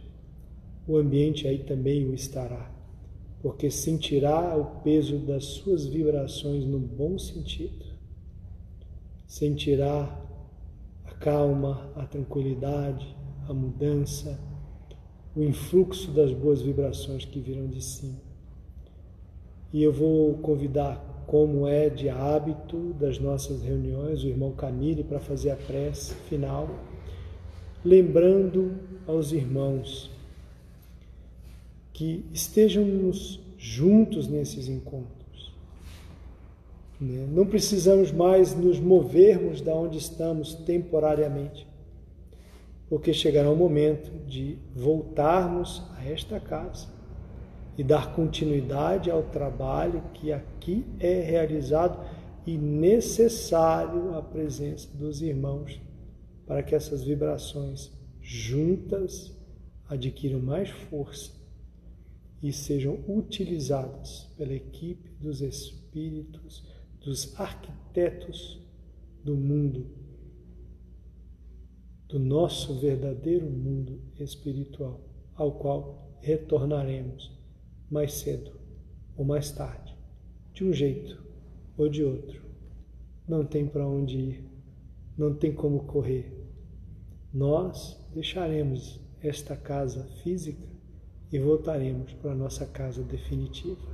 o 0.86 0.96
ambiente 0.96 1.48
aí 1.48 1.58
também 1.58 2.08
o 2.08 2.14
estará, 2.14 2.70
porque 3.42 3.70
sentirá 3.70 4.56
o 4.56 4.82
peso 4.82 5.18
das 5.18 5.44
suas 5.44 5.86
vibrações 5.86 6.64
no 6.64 6.78
bom 6.78 7.18
sentido, 7.18 7.86
sentirá 9.26 10.20
a 11.04 11.10
calma, 11.14 11.90
a 11.96 12.04
tranquilidade, 12.04 13.16
a 13.48 13.54
mudança, 13.54 14.38
o 15.34 15.42
influxo 15.42 16.10
das 16.10 16.32
boas 16.32 16.60
vibrações 16.60 17.24
que 17.24 17.40
virão 17.40 17.66
de 17.66 17.82
cima. 17.82 18.20
E 19.72 19.82
eu 19.82 19.92
vou 19.92 20.34
convidar, 20.38 21.24
como 21.26 21.66
é 21.66 21.88
de 21.88 22.08
hábito 22.08 22.92
das 22.94 23.18
nossas 23.20 23.62
reuniões, 23.62 24.22
o 24.22 24.26
irmão 24.26 24.52
Camille 24.52 25.04
para 25.04 25.20
fazer 25.20 25.52
a 25.52 25.56
prece 25.56 26.12
final, 26.28 26.68
lembrando 27.84 28.74
aos 29.06 29.30
irmãos 29.32 30.10
que 32.00 32.24
estejamos 32.32 33.38
juntos 33.58 34.26
nesses 34.26 34.68
encontros. 34.68 35.54
Né? 36.98 37.28
Não 37.30 37.44
precisamos 37.44 38.10
mais 38.10 38.54
nos 38.54 38.80
movermos 38.80 39.60
da 39.60 39.74
onde 39.74 39.98
estamos 39.98 40.54
temporariamente, 40.54 41.68
porque 42.88 43.12
chegará 43.12 43.50
o 43.50 43.54
momento 43.54 44.10
de 44.26 44.56
voltarmos 44.74 45.82
a 45.94 46.02
esta 46.06 46.40
casa 46.40 46.88
e 47.76 47.84
dar 47.84 48.14
continuidade 48.14 49.10
ao 49.10 49.24
trabalho 49.24 50.02
que 50.14 50.32
aqui 50.32 50.86
é 50.98 51.20
realizado 51.20 52.02
e 52.46 52.56
necessário 52.56 54.16
a 54.16 54.22
presença 54.22 54.88
dos 54.96 55.20
irmãos 55.20 55.78
para 56.46 56.62
que 56.62 56.74
essas 56.74 57.04
vibrações 57.04 57.92
juntas 58.22 59.36
adquiram 59.86 60.40
mais 60.40 60.70
força 60.70 61.39
e 62.42 62.52
sejam 62.52 62.98
utilizadas 63.06 64.32
pela 64.36 64.54
equipe 64.54 65.10
dos 65.20 65.40
espíritos, 65.40 66.64
dos 67.00 67.38
arquitetos 67.38 68.58
do 69.22 69.36
mundo, 69.36 69.86
do 72.08 72.18
nosso 72.18 72.78
verdadeiro 72.80 73.48
mundo 73.48 74.00
espiritual, 74.18 75.00
ao 75.34 75.52
qual 75.52 76.18
retornaremos 76.20 77.30
mais 77.90 78.14
cedo 78.14 78.52
ou 79.16 79.24
mais 79.24 79.52
tarde, 79.52 79.94
de 80.52 80.64
um 80.64 80.72
jeito 80.72 81.22
ou 81.76 81.88
de 81.88 82.02
outro. 82.02 82.42
Não 83.28 83.44
tem 83.44 83.66
para 83.66 83.86
onde 83.86 84.18
ir, 84.18 84.44
não 85.16 85.34
tem 85.34 85.52
como 85.52 85.84
correr. 85.84 86.36
Nós 87.32 87.96
deixaremos 88.12 88.98
esta 89.22 89.54
casa 89.54 90.04
física 90.22 90.79
e 91.32 91.38
voltaremos 91.38 92.12
para 92.14 92.32
a 92.32 92.34
nossa 92.34 92.66
casa 92.66 93.02
definitiva. 93.02 93.88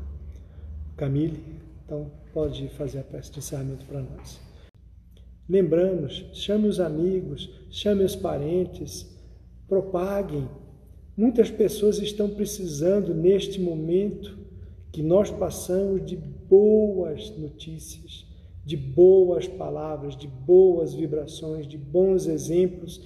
Camille, 0.96 1.42
então 1.84 2.10
pode 2.32 2.68
fazer 2.70 3.00
a 3.00 3.04
prece 3.04 3.32
de 3.32 3.38
encerramento 3.38 3.84
para 3.86 4.02
nós. 4.02 4.40
Lembrando, 5.48 6.08
chame 6.34 6.66
os 6.66 6.80
amigos, 6.80 7.50
chame 7.70 8.02
os 8.02 8.16
parentes, 8.16 9.06
propaguem 9.68 10.48
Muitas 11.16 11.50
pessoas 11.50 11.98
estão 11.98 12.28
precisando, 12.28 13.14
neste 13.14 13.58
momento, 13.58 14.36
que 14.92 15.02
nós 15.02 15.30
passamos 15.30 16.04
de 16.04 16.14
boas 16.14 17.30
notícias, 17.38 18.26
de 18.66 18.76
boas 18.76 19.48
palavras, 19.48 20.14
de 20.14 20.28
boas 20.28 20.92
vibrações, 20.92 21.66
de 21.66 21.78
bons 21.78 22.26
exemplos 22.26 23.00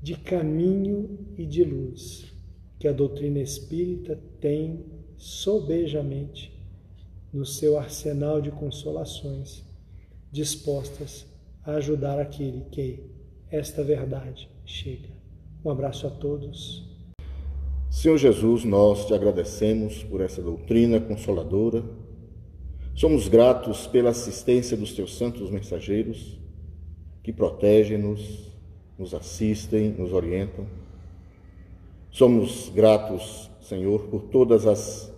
de 0.00 0.14
caminho 0.14 1.18
e 1.36 1.44
de 1.44 1.64
luz 1.64 2.35
que 2.78 2.88
a 2.88 2.92
doutrina 2.92 3.40
espírita 3.40 4.18
tem 4.40 4.84
sobejamente 5.16 6.52
no 7.32 7.44
seu 7.44 7.78
arsenal 7.78 8.40
de 8.40 8.50
consolações, 8.50 9.62
dispostas 10.30 11.26
a 11.64 11.72
ajudar 11.72 12.18
aquele 12.18 12.64
que 12.70 13.02
esta 13.50 13.82
verdade 13.82 14.48
chega. 14.64 15.08
Um 15.64 15.70
abraço 15.70 16.06
a 16.06 16.10
todos. 16.10 16.84
Senhor 17.90 18.18
Jesus, 18.18 18.64
nós 18.64 19.06
te 19.06 19.14
agradecemos 19.14 20.04
por 20.04 20.20
essa 20.20 20.42
doutrina 20.42 21.00
consoladora. 21.00 21.82
Somos 22.94 23.28
gratos 23.28 23.86
pela 23.86 24.10
assistência 24.10 24.76
dos 24.76 24.92
teus 24.92 25.16
santos 25.16 25.50
mensageiros 25.50 26.38
que 27.22 27.32
protegem-nos, 27.32 28.52
nos 28.98 29.12
assistem, 29.12 29.90
nos 29.90 30.12
orientam. 30.12 30.66
Somos 32.16 32.70
gratos, 32.70 33.50
Senhor, 33.60 34.04
por 34.04 34.22
todas 34.22 34.66
as 34.66 35.12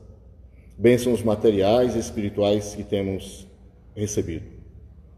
bênçãos 0.77 1.23
materiais 1.23 1.95
e 1.95 2.01
espirituais 2.01 2.75
que 2.75 2.83
temos 2.83 3.47
recebido. 3.95 4.45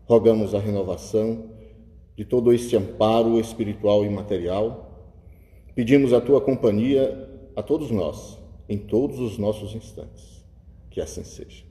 Rogamos 0.05 0.55
a 0.55 0.59
renovação 0.59 1.47
de 2.15 2.23
todo 2.23 2.53
este 2.53 2.77
amparo 2.77 3.41
espiritual 3.41 4.05
e 4.05 4.11
material. 4.11 5.09
Pedimos 5.75 6.13
a 6.13 6.21
tua 6.21 6.43
companhia 6.43 7.27
a 7.57 7.63
todos 7.63 7.91
nós, 7.91 8.39
em 8.69 8.77
todos 8.77 9.19
os 9.19 9.39
nossos 9.39 9.75
instantes. 9.75 10.45
Que 10.91 11.01
assim 11.01 11.25
seja. 11.25 11.70